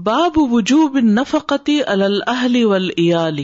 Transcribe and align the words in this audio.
باب 0.00 0.36
وجوب 0.50 0.94
نفقتی 1.02 1.72
الحلی 1.94 3.42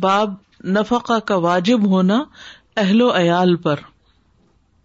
باب 0.00 0.34
نفقہ 0.74 1.18
کا 1.26 1.34
واجب 1.44 1.86
ہونا 1.92 2.18
اہل 2.82 3.00
و 3.02 3.08
عیال 3.18 3.54
پر 3.66 3.78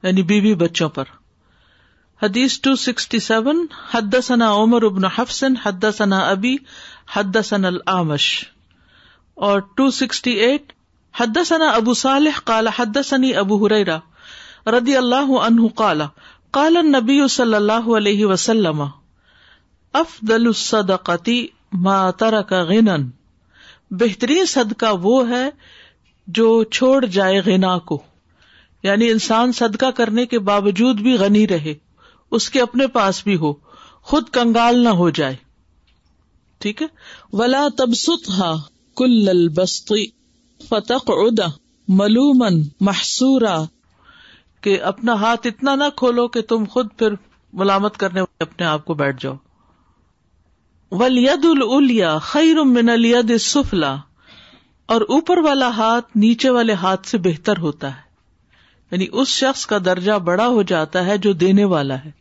یعنی 0.04 0.24
بیوی 0.30 0.54
بی 0.56 0.62
بچوں 0.66 0.88
پر 0.98 1.12
حدیث 2.24 2.60
ٹو 2.68 2.76
سکسٹی 2.86 3.20
سیون 3.28 3.66
حد 3.94 4.16
ثنا 4.28 4.52
عمر 4.62 4.84
ابن 4.92 5.06
حفسن 5.18 5.56
ثنا 5.98 6.20
ابی 6.30 6.56
حد 7.16 7.38
اور 9.36 9.60
ٹو 9.76 9.90
سکسٹی 10.00 10.32
ایٹ 10.48 10.72
حد 11.22 11.38
ثنا 11.48 11.70
ابو 11.84 11.94
صالح 12.06 12.40
کالا 12.46 12.70
حد 12.80 12.98
ثنی 13.10 13.36
ابو 13.46 13.66
ہریرا 13.66 13.98
ردی 14.78 14.96
اللہ 14.98 15.38
عنہ 15.46 15.68
کالا 15.84 16.08
کالن 16.60 16.92
نبی 16.98 17.22
صلی 17.40 17.56
اللہ 17.56 17.96
علیہ 17.98 18.26
وسلم 18.26 18.84
اف 20.00 20.14
دل 20.28 20.52
صدقی 20.60 21.36
مطارا 21.88 22.42
کا 22.52 22.62
غن 22.70 22.88
بہترین 24.02 24.46
صدقہ 24.54 24.94
وہ 25.02 25.18
ہے 25.30 25.48
جو 26.38 26.46
چھوڑ 26.78 27.06
جائے 27.18 27.42
گنا 27.48 27.78
کو 27.92 27.98
یعنی 28.84 29.10
انسان 29.12 29.52
صدقہ 29.58 29.90
کرنے 29.98 30.26
کے 30.32 30.40
باوجود 30.48 31.02
بھی 31.08 31.14
غنی 31.18 31.48
رہے 31.48 31.74
اس 32.38 32.50
کے 32.50 32.62
اپنے 32.62 32.88
پاس 32.98 33.22
بھی 33.24 33.36
ہو 33.44 33.54
خود 34.12 34.30
کنگال 34.38 34.84
نہ 34.84 34.90
ہو 35.02 35.10
جائے 35.22 35.36
ٹھیک 36.64 36.82
ہے 36.82 36.88
ولا 37.42 37.68
تب 37.78 37.94
کل 38.98 39.48
بستی 39.62 40.06
فتق 40.70 41.12
ادا 41.18 41.46
ملومن 42.02 42.62
محسورا 42.90 43.56
کہ 44.64 44.80
اپنا 44.94 45.14
ہاتھ 45.22 45.48
اتنا 45.48 45.76
نہ 45.76 45.90
کھولو 46.04 46.28
کہ 46.36 46.42
تم 46.50 46.64
خود 46.74 46.90
پھر 46.98 47.14
ملامت 47.62 47.98
کرنے 48.04 48.22
اپنے 48.50 48.66
آپ 48.66 48.86
کو 48.86 48.94
بیٹھ 49.06 49.22
جاؤ 49.24 49.36
ولید 51.02 51.46
الیا 51.62 52.10
خیر 52.24 52.60
من 52.72 52.90
الید 52.90 53.32
سفلا 53.44 53.96
اور 54.96 55.02
اوپر 55.16 55.38
والا 55.46 55.68
ہاتھ 55.78 56.18
نیچے 56.24 56.50
والے 56.58 56.74
ہاتھ 56.82 57.08
سے 57.08 57.18
بہتر 57.28 57.58
ہوتا 57.64 57.90
ہے 57.96 58.62
یعنی 58.92 59.08
اس 59.22 59.28
شخص 59.38 59.66
کا 59.72 59.78
درجہ 59.86 60.18
بڑا 60.28 60.48
ہو 60.58 60.62
جاتا 60.74 61.04
ہے 61.06 61.18
جو 61.26 61.32
دینے 61.46 61.64
والا 61.74 61.96
ہے 62.04 62.12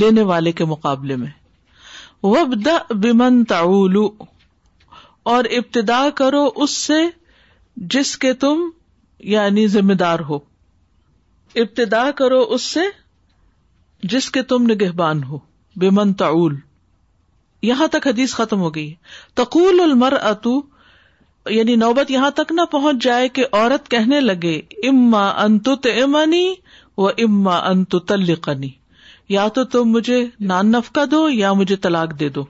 لینے 0.00 0.22
والے 0.32 0.52
کے 0.60 0.64
مقابلے 0.74 1.16
میں 1.22 1.30
وب 2.26 2.54
دا 2.64 2.76
بیمن 3.06 3.42
تاول 3.54 3.96
اور 5.34 5.44
ابتدا 5.58 6.02
کرو 6.20 6.44
اس 6.64 6.76
سے 6.84 7.02
جس 7.96 8.16
کے 8.24 8.32
تم 8.46 8.68
یعنی 9.36 9.66
ذمہ 9.78 9.94
دار 10.06 10.20
ہو 10.28 10.38
ابتدا 11.64 12.10
کرو 12.22 12.40
اس 12.56 12.62
سے 12.76 12.84
جس 14.12 14.30
کے 14.30 14.42
تم 14.52 14.70
نگہبان 14.70 15.24
ہو 15.32 15.38
بمن 15.80 16.12
تعول 16.24 16.58
یہاں 17.62 17.86
تک 17.92 18.06
حدیث 18.06 18.34
ختم 18.34 18.60
ہو 18.60 18.74
گئی 18.74 18.92
تقول 19.40 19.80
المر 19.84 20.14
اتو 20.22 20.60
یعنی 21.50 21.74
نوبت 21.76 22.10
یہاں 22.10 22.30
تک 22.36 22.52
نہ 22.52 22.64
پہنچ 22.70 23.02
جائے 23.02 23.28
کہ 23.36 23.44
عورت 23.52 23.88
کہنے 23.90 24.20
لگے 24.20 24.58
اما 24.88 25.28
انت 25.44 25.86
امنی 26.02 26.46
و 26.96 27.06
اما 27.08 27.56
انت 27.68 27.96
تلقنی 28.08 28.68
یا 29.34 29.46
تو 29.54 29.64
تم 29.72 29.88
مجھے 29.92 30.24
نان 30.50 30.70
نفکا 30.72 31.04
دو 31.10 31.28
یا 31.30 31.52
مجھے 31.52 31.76
طلاق 31.86 32.18
دے 32.20 32.28
دو 32.36 32.44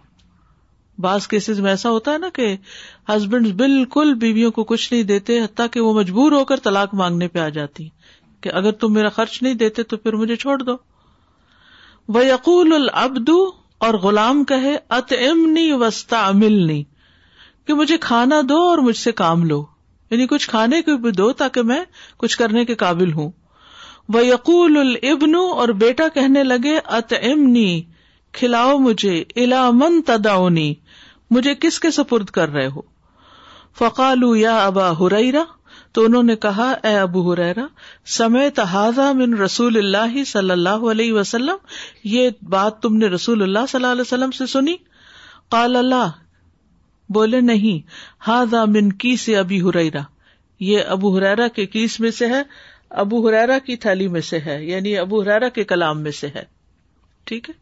بعض 1.03 1.27
کیسز 1.29 1.61
میں 1.61 1.71
ایسا 1.71 1.91
ہوتا 1.91 2.13
ہے 2.13 2.19
نا 2.19 2.29
کہ 2.35 2.55
ہسبینڈ 3.09 3.47
بالکل 3.57 4.15
بیویوں 4.21 4.51
کو 4.53 4.65
کچھ 4.71 4.93
نہیں 4.93 5.03
دیتے 5.11 5.39
حتیٰ 5.43 5.67
کہ 5.73 5.81
وہ 5.81 5.93
مجبور 5.99 6.33
ہو 6.33 6.45
کر 6.45 6.61
طلاق 6.63 6.95
مانگنے 7.01 7.29
پہ 7.35 7.39
آ 7.39 7.49
جاتی 7.59 7.89
کہ 8.43 8.51
اگر 8.61 8.73
تم 8.81 8.93
میرا 8.93 9.09
خرچ 9.19 9.43
نہیں 9.43 9.55
دیتے 9.63 9.83
تو 9.93 9.97
پھر 10.07 10.13
مجھے 10.23 10.37
چھوڑ 10.37 10.59
دو 10.63 10.77
وہ 12.15 12.25
یقول 12.27 12.73
العبد 12.75 13.29
اور 13.87 13.95
غلام 14.03 14.43
کہے 14.45 14.77
ات 14.97 15.13
امنی 15.29 15.71
وسطی 15.81 16.83
کہ 17.67 17.75
مجھے 17.75 17.97
کھانا 18.01 18.41
دو 18.49 18.57
اور 18.69 18.79
مجھ 18.87 18.97
سے 18.97 19.13
کام 19.21 19.45
لو 19.47 19.65
یعنی 20.11 20.27
کچھ 20.27 20.49
کھانے 20.51 20.81
کو 20.83 20.97
بھی 21.05 21.11
دو 21.21 21.33
تاکہ 21.43 21.63
میں 21.71 21.81
کچھ 22.19 22.37
کرنے 22.39 22.65
کے 22.65 22.75
قابل 22.83 23.13
ہوں 23.13 23.31
وہ 24.15 24.25
یقول 24.27 24.77
البن 24.79 25.35
اور 25.39 25.69
بیٹا 25.83 26.09
کہنے 26.15 26.43
لگے 26.45 26.79
ات 26.99 27.13
امنی 27.23 27.71
کھلاؤ 28.39 28.77
مجھے 28.87 29.23
الا 29.43 29.69
من 29.83 30.01
تداؤنی 30.07 30.73
مجھے 31.37 31.55
کس 31.61 31.79
کے 31.81 31.91
سپرد 31.91 32.31
کر 32.39 32.49
رہے 32.53 32.67
ہو 32.77 32.81
فقالو 33.79 34.35
یا 34.37 34.57
ابا 34.67 34.91
ہریرا 35.01 35.43
تو 35.95 36.05
انہوں 36.05 36.23
نے 36.23 36.35
کہا 36.37 36.71
اے 36.89 36.97
ابو 36.99 37.21
ہریرا 37.33 37.67
سمے 38.17 38.49
تحزا 38.55 39.11
من 39.17 39.35
رسول 39.41 39.77
اللہ 39.79 40.23
صلی 40.33 40.51
اللہ 40.51 40.85
علیہ 40.91 41.13
وسلم 41.13 41.57
یہ 42.15 42.29
بات 42.55 42.81
تم 42.83 42.97
نے 42.97 43.07
رسول 43.15 43.43
اللہ 43.43 43.67
صلی 43.69 43.79
اللہ 43.79 43.93
علیہ 43.93 44.01
وسلم 44.01 44.31
سے 44.39 44.47
سنی 44.53 44.75
قال 45.55 45.77
اللہ 45.77 46.09
بولے 47.15 47.41
نہیں 47.41 47.87
ہاضا 48.27 48.65
من 48.73 48.93
کی 49.05 49.17
سے 49.25 49.37
ابی 49.39 49.61
حریرا 49.69 50.03
یہ 50.71 50.85
ابو 50.97 51.17
حریرا 51.17 51.49
کے 51.57 51.67
کیس 51.77 51.99
میں 52.01 52.11
سے 52.21 52.27
ہے 52.35 52.43
ابو 53.03 53.27
حریرا 53.29 53.59
کی 53.67 53.77
تھیلی 53.85 54.09
میں 54.09 54.21
سے 54.31 54.39
ہے 54.47 54.63
یعنی 54.65 54.97
ابو 54.99 55.21
حریرا 55.23 55.49
کے 55.59 55.65
کلام 55.73 56.01
میں 56.03 56.11
سے 56.21 56.27
ہے 56.35 56.45
ٹھیک 57.31 57.49
ہے 57.51 57.55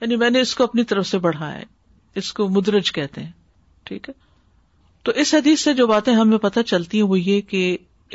یعنی 0.00 0.16
میں 0.22 0.30
نے 0.30 0.40
اس 0.40 0.54
کو 0.54 0.64
اپنی 0.64 0.84
طرف 0.94 1.06
سے 1.06 1.18
بڑھایا 1.26 1.58
ہے 1.58 1.64
اس 2.20 2.32
کو 2.32 2.48
مدرج 2.58 2.92
کہتے 2.92 3.22
ہیں 3.22 3.30
ٹھیک 3.84 4.08
ہے 4.08 4.12
تو 5.06 5.12
اس 5.22 5.32
حدیث 5.34 5.60
سے 5.64 5.72
جو 5.78 5.86
باتیں 5.86 6.12
ہمیں 6.14 6.38
پتہ 6.44 6.60
چلتی 6.66 7.00
ہیں 7.00 7.06
وہ 7.08 7.18
یہ 7.18 7.40
کہ 7.50 7.60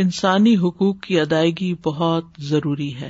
انسانی 0.03 0.55
حقوق 0.63 0.99
کی 1.01 1.19
ادائیگی 1.19 1.73
بہت 1.83 2.23
ضروری 2.47 2.89
ہے 3.01 3.09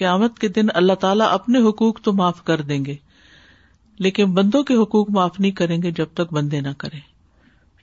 قیامت 0.00 0.38
کے 0.44 0.48
دن 0.58 0.66
اللہ 0.80 0.94
تعالیٰ 1.02 1.26
اپنے 1.32 1.58
حقوق 1.68 2.00
تو 2.04 2.12
معاف 2.20 2.42
کر 2.44 2.60
دیں 2.70 2.84
گے 2.84 2.94
لیکن 4.06 4.32
بندوں 4.38 4.62
کے 4.70 4.74
حقوق 4.82 5.10
معاف 5.18 5.38
نہیں 5.40 5.50
کریں 5.60 5.76
گے 5.82 5.90
جب 6.00 6.14
تک 6.20 6.32
بندے 6.38 6.60
نہ 6.60 6.72
کریں 6.84 7.00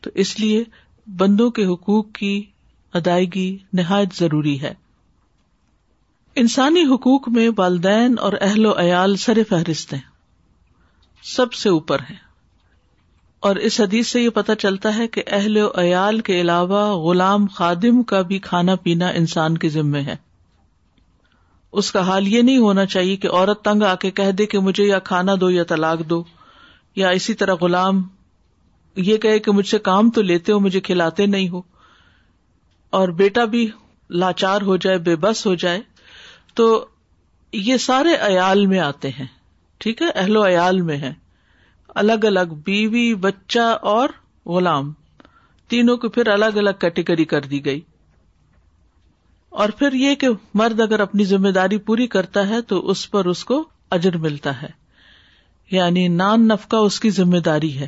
تو 0.03 0.09
اس 0.23 0.39
لیے 0.39 0.63
بندوں 1.17 1.49
کے 1.59 1.65
حقوق 1.73 2.11
کی 2.19 2.33
ادائیگی 3.01 3.47
نہایت 3.81 4.15
ضروری 4.19 4.59
ہے 4.61 4.73
انسانی 6.45 6.83
حقوق 6.93 7.29
میں 7.37 7.47
والدین 7.57 8.17
اور 8.25 8.33
اہل 8.41 8.65
و 8.65 8.73
عیال 8.85 9.15
سر 9.27 9.41
فہرست 9.49 9.93
ہیں 9.93 10.01
سب 11.35 11.53
سے 11.63 11.69
اوپر 11.77 12.01
ہیں 12.09 12.17
اور 13.47 13.55
اس 13.67 13.79
حدیث 13.79 14.07
سے 14.11 14.21
یہ 14.21 14.29
پتہ 14.37 14.51
چلتا 14.59 14.95
ہے 14.95 15.07
کہ 15.17 15.23
اہل 15.37 15.57
و 15.57 15.67
عیال 15.81 16.19
کے 16.29 16.39
علاوہ 16.41 16.79
غلام 17.03 17.45
خادم 17.55 18.01
کا 18.09 18.21
بھی 18.31 18.39
کھانا 18.47 18.75
پینا 18.87 19.07
انسان 19.19 19.57
کے 19.57 19.69
ذمے 19.75 20.01
ہے 20.07 20.15
اس 21.81 21.91
کا 21.91 22.01
حال 22.07 22.27
یہ 22.27 22.41
نہیں 22.41 22.57
ہونا 22.65 22.85
چاہیے 22.95 23.15
کہ 23.23 23.27
عورت 23.31 23.63
تنگ 23.65 23.83
آ 23.89 23.93
کے 24.01 24.11
کہہ 24.19 24.31
دے 24.37 24.45
کہ 24.53 24.59
مجھے 24.67 24.85
یا 24.85 24.99
کھانا 25.11 25.33
دو 25.41 25.49
یا 25.51 25.63
طلاق 25.71 25.99
دو 26.09 26.21
یا 26.95 27.09
اسی 27.19 27.33
طرح 27.41 27.55
غلام 27.61 28.01
یہ 29.09 29.17
کہے 29.25 29.39
کہ 29.47 29.51
مجھ 29.59 29.67
سے 29.67 29.79
کام 29.87 30.09
تو 30.15 30.21
لیتے 30.21 30.51
ہو 30.51 30.59
مجھے 30.59 30.79
کھلاتے 30.89 31.25
نہیں 31.35 31.49
ہو 31.49 31.61
اور 32.99 33.09
بیٹا 33.23 33.45
بھی 33.53 33.67
لاچار 34.23 34.61
ہو 34.71 34.75
جائے 34.85 34.97
بے 35.07 35.15
بس 35.25 35.45
ہو 35.45 35.53
جائے 35.63 35.81
تو 36.59 36.67
یہ 37.69 37.77
سارے 37.87 38.15
عیال 38.27 38.65
میں 38.73 38.79
آتے 38.89 39.09
ہیں 39.19 39.27
ٹھیک 39.83 40.01
ہے 40.01 40.07
اہل 40.15 40.37
و 40.37 40.45
عیال 40.47 40.81
میں 40.89 40.97
ہیں 40.97 41.13
الگ 42.01 42.25
الگ 42.25 42.51
بیوی 42.65 43.13
بچہ 43.21 43.59
اور 43.91 44.09
غلام 44.55 44.91
تینوں 45.69 45.97
کو 45.97 46.09
پھر 46.09 46.27
الگ 46.31 46.57
الگ 46.57 46.79
کیٹیگری 46.79 47.25
کر 47.33 47.41
دی 47.51 47.63
گئی 47.65 47.79
اور 49.61 49.69
پھر 49.77 49.93
یہ 49.93 50.15
کہ 50.21 50.27
مرد 50.61 50.79
اگر 50.81 50.99
اپنی 50.99 51.23
ذمہ 51.25 51.49
داری 51.51 51.77
پوری 51.89 52.07
کرتا 52.15 52.47
ہے 52.49 52.61
تو 52.71 52.79
اس 52.91 53.09
پر 53.11 53.25
اس 53.27 53.43
کو 53.45 53.63
اجر 53.97 54.17
ملتا 54.25 54.61
ہے 54.61 54.67
یعنی 55.71 56.07
نان 56.07 56.47
نفقہ 56.47 56.75
اس 56.89 56.99
کی 56.99 57.09
ذمہ 57.19 57.37
داری 57.45 57.77
ہے 57.79 57.87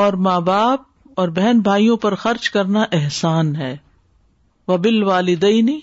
اور 0.00 0.12
ماں 0.26 0.40
باپ 0.48 0.80
اور 1.20 1.28
بہن 1.36 1.60
بھائیوں 1.68 1.96
پر 1.96 2.14
خرچ 2.24 2.50
کرنا 2.50 2.84
احسان 2.92 3.54
ہے 3.56 3.76
وبل 4.68 5.02
والدینی 5.02 5.78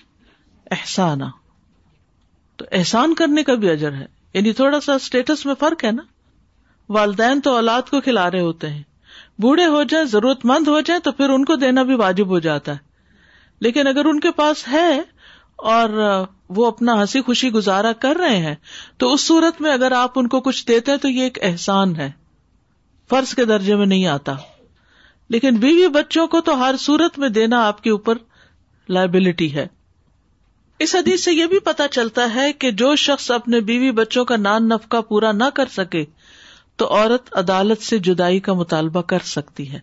احسانہ 0.72 1.26
تو 2.58 2.66
احسان 2.80 3.14
کرنے 3.22 3.44
کا 3.44 3.54
بھی 3.64 3.70
اجر 3.70 3.94
ہے 3.94 4.06
یعنی 4.34 4.52
تھوڑا 4.54 4.80
سا 4.82 4.94
اسٹیٹس 4.96 5.46
میں 5.46 5.54
فرق 5.60 5.84
ہے 5.86 5.92
نا 5.92 6.02
والدین 6.94 7.40
تو 7.42 7.56
اولاد 7.56 7.90
کو 7.90 8.00
کھلا 8.02 8.30
رہے 8.32 8.40
ہوتے 8.40 8.70
ہیں 8.70 8.82
بوڑھے 9.42 9.66
ہو 9.76 9.82
جائیں 9.90 10.06
ضرورت 10.08 10.46
مند 10.46 10.68
ہو 10.68 10.80
جائیں 10.86 11.00
تو 11.04 11.12
پھر 11.12 11.30
ان 11.30 11.46
کو 11.46 11.56
دینا 11.64 11.84
بھی 11.84 11.96
واجب 12.04 12.30
ہو 12.32 12.40
جاتا 12.40 12.72
ہے 12.72 12.84
لیکن 13.66 13.88
اگر 13.88 14.06
ان 14.06 14.20
کے 14.20 14.32
پاس 14.40 14.68
ہے 14.72 14.92
اور 15.72 15.90
وہ 16.56 16.66
اپنا 16.68 16.94
ہنسی 17.02 17.22
خوشی 17.26 17.50
گزارا 17.52 17.92
کر 18.00 18.18
رہے 18.20 18.38
ہیں 18.46 18.56
تو 19.00 19.12
اس 19.14 19.22
صورت 19.28 19.62
میں 19.62 19.72
اگر 19.74 19.92
آپ 19.98 20.20
ان 20.20 20.28
کو 20.34 20.40
کچھ 20.48 20.66
دیتے 20.68 20.92
ہیں 20.92 20.98
تو 21.06 21.10
یہ 21.10 21.24
ایک 21.24 21.38
احسان 21.44 21.96
ہے 21.96 22.10
فرض 23.10 23.34
کے 23.36 23.46
درجے 23.46 23.76
میں 23.76 23.86
نہیں 23.86 24.06
آتا 24.08 24.36
لیکن 25.36 25.56
بیوی 25.60 25.88
بچوں 25.94 26.28
کو 26.34 26.42
تو 26.50 26.58
ہر 26.60 26.76
صورت 26.80 27.18
میں 27.20 27.30
دینا 27.38 27.66
آپ 27.68 27.82
کے 27.84 27.90
اوپر 27.90 28.18
لائبلٹی 28.98 29.54
ہے 29.54 29.68
اس 30.86 30.94
حدیث 30.96 31.24
سے 31.24 31.32
یہ 31.34 31.46
بھی 31.48 31.60
پتا 31.66 31.88
چلتا 31.92 32.34
ہے 32.34 32.52
کہ 32.54 32.72
جو 32.84 32.96
شخص 33.06 33.30
اپنے 33.32 33.60
بیوی 33.70 33.92
بچوں 34.02 34.26
کا 34.32 34.36
نان 34.38 34.68
نفقہ 34.70 35.02
پورا 35.10 35.32
نہ 35.32 35.44
کر 35.56 35.68
سکے 35.76 36.04
تو 36.78 36.88
عورت 36.96 37.30
عدالت 37.40 37.82
سے 37.84 37.98
جدائی 38.08 38.40
کا 38.48 38.54
مطالبہ 38.62 39.02
کر 39.12 39.20
سکتی 39.34 39.72
ہے 39.72 39.80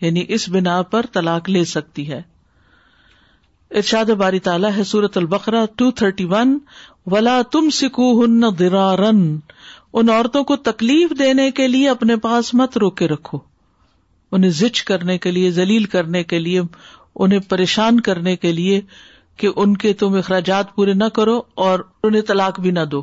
یعنی 0.00 0.24
اس 0.36 0.48
بنا 0.54 0.80
پر 0.94 1.06
طلاق 1.12 1.48
لے 1.50 1.64
سکتی 1.74 2.10
ہے 2.10 2.20
ارشاد 3.80 4.10
باری 4.18 4.38
تالا 4.48 4.74
ہے 4.76 4.84
سورت 4.90 5.16
البقرا 5.16 5.64
ٹو 5.76 5.90
تھرٹی 6.00 6.24
ون 6.30 6.58
ولا 7.10 7.40
تم 7.52 7.68
سکو 7.80 8.10
ہن 8.24 8.40
درارن 8.58 9.22
ان 9.98 10.08
عورتوں 10.10 10.42
کو 10.44 10.56
تکلیف 10.68 11.12
دینے 11.18 11.50
کے 11.60 11.66
لیے 11.68 11.88
اپنے 11.88 12.16
پاس 12.26 12.52
مت 12.60 12.76
رو 12.84 12.90
کے 13.00 13.08
رکھو 13.08 13.38
انہیں 14.36 14.50
زچ 14.60 14.82
کرنے 14.90 15.18
کے 15.26 15.30
لیے 15.30 15.50
زلیل 15.58 15.84
کرنے 15.96 16.22
کے 16.32 16.38
لیے 16.38 16.60
انہیں 17.14 17.38
پریشان 17.48 18.00
کرنے 18.08 18.36
کے 18.36 18.52
لیے 18.52 18.80
کہ 19.40 19.48
ان 19.62 19.76
کے 19.84 19.92
تم 20.02 20.14
اخراجات 20.18 20.74
پورے 20.74 20.92
نہ 21.02 21.08
کرو 21.18 21.40
اور 21.68 21.80
انہیں 22.04 22.22
طلاق 22.32 22.60
بھی 22.60 22.70
نہ 22.80 22.84
دو 22.96 23.02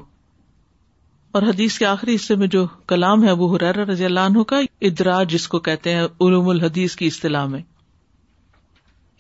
اور 1.38 1.42
حدیث 1.44 1.78
کے 1.80 1.86
آخری 1.86 2.16
حصے 2.16 2.36
میں 2.40 2.48
جو 2.56 2.66
کلام 2.88 3.24
ہے 3.28 3.32
وہ 3.38 3.48
حرار 3.56 3.76
رضی 3.90 4.06
اللہ 4.06 4.26
عنہ 4.30 4.42
کا 4.50 4.58
ادرا 4.88 5.22
جس 5.30 5.48
کو 5.54 5.60
کہتے 5.68 5.94
ہیں 5.96 6.02
علوم 6.26 6.50
الحدیث 6.50 6.96
کی 6.96 7.06
اصطلاح 7.08 7.46
میں 7.54 7.62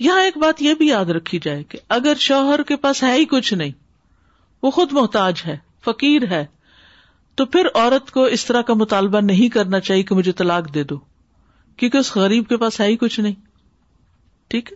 یہاں 0.05 0.23
ایک 0.23 0.37
بات 0.43 0.61
یہ 0.61 0.73
بھی 0.81 0.87
یاد 0.87 1.09
رکھی 1.17 1.39
جائے 1.43 1.63
کہ 1.69 1.79
اگر 1.95 2.13
شوہر 2.25 2.63
کے 2.71 2.75
پاس 2.83 3.01
ہے 3.03 3.11
ہی 3.13 3.25
کچھ 3.31 3.53
نہیں 3.53 3.71
وہ 4.63 4.71
خود 4.75 4.91
محتاج 4.99 5.41
ہے 5.45 5.55
فقیر 5.85 6.27
ہے 6.31 6.45
تو 7.41 7.45
پھر 7.55 7.67
عورت 7.73 8.11
کو 8.17 8.23
اس 8.37 8.45
طرح 8.45 8.61
کا 8.69 8.73
مطالبہ 8.83 9.21
نہیں 9.31 9.49
کرنا 9.53 9.79
چاہیے 9.87 10.03
کہ 10.09 10.15
مجھے 10.15 10.31
طلاق 10.43 10.73
دے 10.73 10.83
دو 10.93 10.97
کیونکہ 11.77 11.97
اس 11.97 12.15
غریب 12.15 12.47
کے 12.49 12.57
پاس 12.65 12.79
ہے 12.81 12.87
ہی 12.87 12.95
کچھ 13.05 13.19
نہیں 13.19 13.33
ٹھیک 14.49 14.69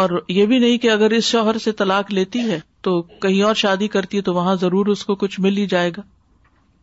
اور 0.00 0.20
یہ 0.28 0.44
بھی 0.46 0.58
نہیں 0.58 0.78
کہ 0.78 0.90
اگر 0.90 1.10
اس 1.20 1.24
شوہر 1.24 1.58
سے 1.68 1.72
طلاق 1.82 2.12
لیتی 2.14 2.48
ہے 2.50 2.60
تو 2.88 3.00
کہیں 3.26 3.42
اور 3.42 3.54
شادی 3.64 3.88
کرتی 3.98 4.16
ہے 4.16 4.22
تو 4.22 4.34
وہاں 4.34 4.54
ضرور 4.60 4.86
اس 4.96 5.04
کو 5.04 5.14
کچھ 5.24 5.40
مل 5.40 5.56
ہی 5.56 5.66
جائے 5.76 5.90
گا 5.96 6.02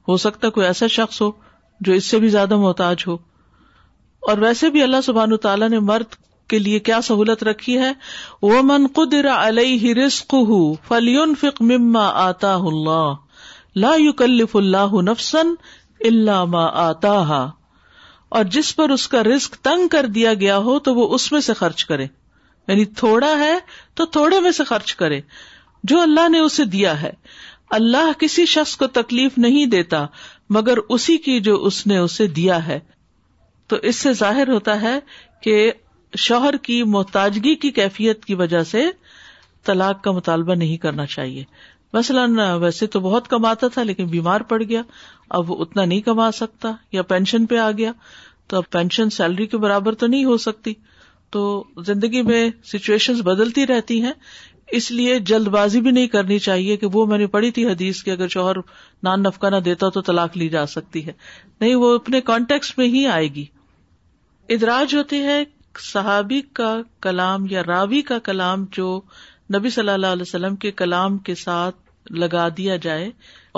ہو 0.07 0.16
سکتا 0.24 0.48
ہے 0.48 0.52
کوئی 0.56 0.66
ایسا 0.68 0.88
شخص 0.96 1.22
ہو 1.22 1.30
جو 1.88 1.94
اس 1.94 2.06
سے 2.10 2.18
بھی 2.24 2.28
زیادہ 2.36 2.57
محتاج 2.63 3.04
ہو 3.07 3.16
اور 4.30 4.38
ویسے 4.44 4.69
بھی 4.75 4.81
اللہ 4.84 5.02
سبحان 5.06 5.36
تعالیٰ 5.46 5.69
نے 5.69 5.80
مرد 5.90 6.16
کے 6.50 6.60
لیے 6.60 6.80
کیا 6.88 7.00
سہولت 7.07 7.44
رکھی 7.44 7.78
ہے 7.80 7.92
وہ 8.42 8.62
من 8.72 8.86
قدر 8.96 9.28
علیہ 9.36 9.94
رسق 10.06 10.34
مما 11.60 12.06
آتا 12.25 12.54
آتا 12.54 12.54
اللہ 12.56 13.13
اللہ 13.75 14.56
اللہ 14.57 14.78
لا 14.84 15.02
نفسن 15.12 15.54
ما 16.51 16.63
اور 18.40 18.44
جس 18.54 18.75
پر 18.75 18.90
اس 18.94 19.08
کا 19.08 19.24
رسک 19.24 19.56
تنگ 19.66 19.88
کر 19.92 20.06
دیا 20.18 20.34
گیا 20.44 20.58
ہو 20.68 20.78
تو 20.86 20.94
وہ 20.96 21.13
اس 21.16 21.31
میں 21.31 21.40
سے 21.48 21.54
خرچ 21.63 21.86
کرے 21.92 22.06
یعنی 22.68 22.86
تھوڑا 23.01 23.34
ہے 23.40 23.54
تو 23.96 24.06
تھوڑے 24.18 24.40
میں 24.46 24.51
سے 24.60 24.63
خرچ 24.74 24.96
کرے 25.01 25.19
جو 25.92 26.00
اللہ 26.01 26.30
نے 26.30 26.40
اسے 26.40 26.63
دیا 26.78 27.01
ہے 27.01 27.12
اللہ 27.76 28.12
کسی 28.20 28.46
شخص 28.46 28.76
کو 28.78 28.88
تکلیف 28.96 29.38
نہیں 29.38 29.66
دیتا 29.66 30.06
مگر 30.58 30.78
اسی 30.96 31.18
کی 31.28 31.40
جو 31.48 31.56
اس 31.66 31.86
نے 31.88 31.98
اسے 31.98 32.28
دیا 32.40 32.66
ہے 32.68 32.80
تو 33.70 33.76
اس 33.90 33.96
سے 34.00 34.14
ظاہر 34.14 34.48
ہوتا 34.52 34.82
ہے 34.82 35.00
کہ 35.44 35.72
شوہر 36.26 36.58
کی 36.64 36.82
محتاجگی 36.96 37.56
کی 37.64 37.72
کیفیت 37.80 38.26
کی 38.26 38.36
وجہ 38.42 38.62
سے 38.72 38.84
طلاق 39.66 40.04
کا 40.04 40.12
مطالبہ 40.12 40.56
نہیں 40.56 40.78
کرنا 40.82 41.06
چاہیے 41.06 41.44
مثلاً 41.94 42.40
ویسے 42.62 42.88
تو 42.94 43.00
بہت 43.00 43.28
کماتا 43.28 43.68
تھا 43.74 43.84
لیکن 43.84 44.06
بیمار 44.10 44.42
پڑ 44.48 44.62
گیا 44.64 44.82
اب 45.40 45.52
وہ 45.52 45.56
اتنا 45.64 45.86
نہیں 45.86 46.02
کما 46.06 46.32
سکتا 46.40 46.72
یا 46.92 47.02
پینشن 47.12 47.46
پہ 47.52 47.58
آ 47.58 47.70
گیا 47.78 47.92
تو 48.50 48.58
اب 48.58 48.64
پینشن 48.72 49.10
سیلری 49.10 49.46
کے 49.54 49.58
برابر 49.58 49.96
تو 50.02 50.08
نہیں 50.08 50.26
ہو 50.26 50.38
سکتی 50.46 50.74
تو 51.32 51.44
زندگی 51.86 52.22
میں 52.22 52.50
سچویشن 52.74 53.22
بدلتی 53.30 53.66
رہتی 53.68 54.02
ہیں 54.04 54.12
اس 54.78 54.90
لیے 54.92 55.18
جلد 55.30 55.48
بازی 55.54 55.80
بھی 55.82 55.92
نہیں 55.92 56.08
کرنی 56.08 56.38
چاہیے 56.44 56.76
کہ 56.78 56.86
وہ 56.94 57.06
میں 57.08 57.18
نے 57.18 57.26
پڑھی 57.34 57.50
تھی 57.58 57.66
حدیث 57.68 58.02
کہ 58.04 58.12
اگر 58.12 58.28
شوہر 58.36 58.58
نان 59.04 59.22
نفکا 59.24 59.50
نہ 59.50 59.56
دیتا 59.66 59.90
تو 59.98 60.02
طلاق 60.08 60.38
لی 60.38 60.48
جا 60.50 60.66
سکتی 60.68 61.06
ہے 61.08 61.12
نہیں 61.62 61.76
وہ 61.82 61.94
اپنے 61.96 62.22
کانٹیکس 62.30 62.78
میں 62.78 62.88
ہی 62.96 63.06
آئے 63.14 63.28
گی 63.36 63.46
ادراج 64.56 64.96
ہوتی 64.96 65.22
ہے 65.26 65.44
صحابی 65.92 66.42
کا 66.58 66.76
کلام 67.02 67.46
یا 67.50 67.64
راوی 67.68 68.02
کا 68.10 68.18
کلام 68.24 68.66
جو 68.72 69.00
نبی 69.56 69.70
صلی 69.70 69.90
اللہ 69.90 70.14
علیہ 70.18 70.28
وسلم 70.28 70.56
کے 70.66 70.72
کلام 70.82 71.18
کے 71.28 71.36
ساتھ 71.36 72.12
لگا 72.12 72.48
دیا 72.58 72.76
جائے 72.86 73.10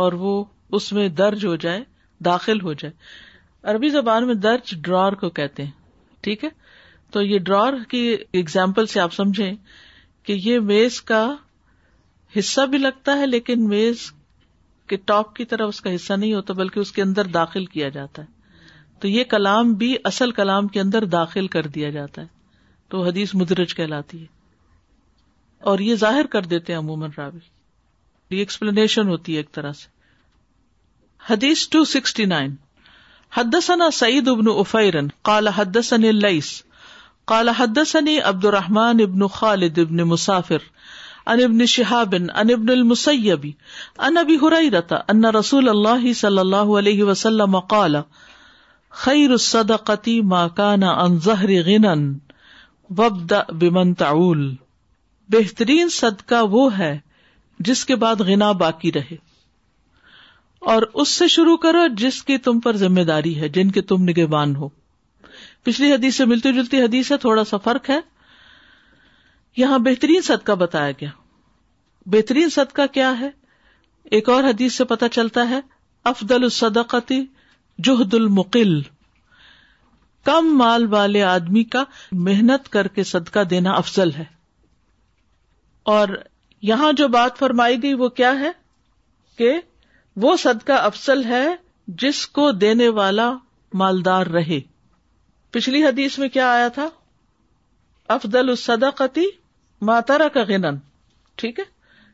اور 0.04 0.14
وہ 0.24 0.44
اس 0.78 0.92
میں 0.94 1.08
درج 1.18 1.46
ہو 1.46 1.56
جائے 1.66 1.84
داخل 2.26 2.62
ہو 2.62 2.74
جائے 2.82 2.94
عربی 3.72 3.90
زبان 3.90 4.28
میں 4.28 4.34
درج 4.48 4.74
ڈرار 4.84 5.14
کو 5.22 5.30
کہتے 5.40 5.64
ہیں 5.64 5.72
ٹھیک 6.24 6.44
ہے 6.44 6.50
تو 7.12 7.22
یہ 7.22 7.40
ڈرار 7.40 7.74
کی 7.90 8.08
اگزامپل 8.40 8.86
سے 8.96 9.00
آپ 9.00 9.14
سمجھیں 9.14 9.54
کہ 10.28 10.34
یہ 10.44 10.60
میز 10.70 11.02
کا 11.10 11.20
حصہ 12.38 12.62
بھی 12.72 12.78
لگتا 12.78 13.16
ہے 13.18 13.26
لیکن 13.28 13.68
میز 13.68 14.00
کے 14.92 14.98
ٹاپ 15.12 15.34
کی 15.36 15.46
طرف 15.52 15.70
اس 15.74 15.80
کا 15.82 15.94
حصہ 15.96 16.14
نہیں 16.14 16.34
ہوتا 16.34 16.54
بلکہ 16.54 16.80
اس 16.80 16.92
کے 16.98 17.02
اندر 17.02 17.28
داخل 17.36 17.66
کیا 17.76 17.88
جاتا 17.98 18.22
ہے 18.22 18.56
تو 19.02 19.08
یہ 19.08 19.24
کلام 19.34 19.72
بھی 19.84 19.96
اصل 20.12 20.32
کلام 20.40 20.68
کے 20.76 20.80
اندر 20.80 21.06
داخل 21.14 21.48
کر 21.56 21.68
دیا 21.78 21.90
جاتا 22.00 22.22
ہے 22.22 22.28
تو 22.94 23.06
حدیث 23.06 23.36
مدرج 23.44 23.76
کہلاتی 23.76 24.20
ہے 24.22 24.26
اور 25.70 25.80
یہ 25.88 25.96
ظاہر 26.04 26.26
کر 26.36 26.46
دیتے 26.56 26.74
ہیں 26.74 26.80
عموماً 26.80 27.12
راوی 27.18 27.40
یہ 28.36 28.40
ایکسپلینیشن 28.40 29.08
ہوتی 29.10 29.34
ہے 29.34 29.38
ایک 29.44 29.52
طرح 29.60 29.72
سے 29.84 29.88
حدیث 31.30 31.68
ٹو 31.76 31.84
سکسٹی 31.96 32.26
نائن 32.36 32.56
حدثنا 33.38 33.90
سعید 34.02 34.28
ابن 34.36 34.52
افیرن 34.60 35.08
قال 35.32 35.48
حدثنا 35.62 36.12
لئیس 36.12 36.52
کالا 37.30 37.52
حدثني 37.60 38.12
عبد 38.28 38.46
الرحمن 38.50 39.02
ابن 39.06 39.26
خالد 39.38 39.80
ابن 39.80 40.02
مسافر 40.12 40.68
ان 41.32 41.66
شہابن 41.72 42.28
المسبی 42.74 43.52
ان 44.08 44.18
ہرائی 44.44 44.70
رتا 44.72 44.96
ان 45.14 45.26
رسول 45.38 45.70
اللہ 45.70 46.12
صلی 46.20 46.40
اللہ 46.44 46.72
علیہ 46.82 47.04
وسلم 47.10 47.58
خیر 49.04 49.34
غنن 51.66 52.08
قطعی 52.96 53.50
بمن 53.62 53.94
تعول 54.04 54.48
بہترین 55.36 55.90
صدقہ 56.00 56.44
وہ 56.52 56.68
ہے 56.78 56.98
جس 57.70 57.84
کے 57.86 57.96
بعد 58.06 58.28
گنا 58.28 58.52
باقی 58.66 58.92
رہے 58.96 59.16
اور 60.76 60.84
اس 61.02 61.10
سے 61.20 61.28
شروع 61.38 61.58
کرو 61.68 61.88
جس 62.06 62.24
کی 62.30 62.38
تم 62.48 62.60
پر 62.68 62.78
ذمہ 62.88 63.04
داری 63.14 63.40
ہے 63.42 63.50
جن 63.60 63.72
کے 63.72 63.82
تم 63.94 64.10
نگہ 64.10 64.26
بان 64.38 64.56
ہو 64.62 64.70
پچھلی 65.64 65.92
حدیث 65.94 66.16
سے 66.18 66.26
ملتی 66.26 66.52
جلتی 66.54 66.82
حدیث 66.82 67.12
ہے 67.12 67.18
تھوڑا 67.18 67.44
سا 67.46 67.58
فرق 67.64 67.90
ہے 67.90 68.00
یہاں 69.58 69.80
بہترین 69.86 70.22
صدقہ 70.22 70.52
بتایا 70.66 70.92
گیا 71.02 71.10
بہترین 72.16 72.50
صدقہ 72.50 72.86
کیا 72.94 73.14
ہے 73.20 73.30
ایک 74.18 74.30
اور 74.30 74.44
حدیث 74.44 74.76
سے 74.78 74.84
پتا 74.92 75.10
چلتا 75.16 75.50
ہے 75.50 75.60
افدل 76.12 76.44
الصدقتی 76.44 77.26
جہد 77.84 78.14
المقل 78.14 78.80
کم 80.26 80.58
مال 80.58 80.86
والے 80.94 81.24
آدمی 81.24 81.64
کا 81.76 81.84
محنت 82.28 82.70
کر 82.70 82.88
کے 82.96 83.04
صدقہ 83.14 83.44
دینا 83.50 83.72
افضل 83.82 84.12
ہے 84.18 84.24
اور 85.96 86.10
یہاں 86.70 86.92
جو 86.98 87.08
بات 87.08 87.38
فرمائی 87.40 87.82
گئی 87.84 87.94
وہ 88.02 88.10
کیا 88.20 88.32
ہے 88.40 88.52
کہ 89.38 89.52
وہ 90.24 90.36
صدقہ 90.44 90.78
افضل 90.92 91.24
ہے 91.26 91.46
جس 92.02 92.26
کو 92.38 92.52
دینے 92.64 92.88
والا 93.02 93.32
مالدار 93.82 94.28
رہے 94.38 94.60
پچھلی 95.52 95.84
حدیث 95.84 96.18
میں 96.20 96.28
کیا 96.30 96.52
آیا 96.54 96.68
تھا 96.78 96.88
افضل 98.16 98.50
الصدقتی 98.50 99.26
ماتارا 99.90 100.28
کا 100.34 100.44
غنن 100.48 100.76
ٹھیک 101.42 101.60
ہے 101.60 101.64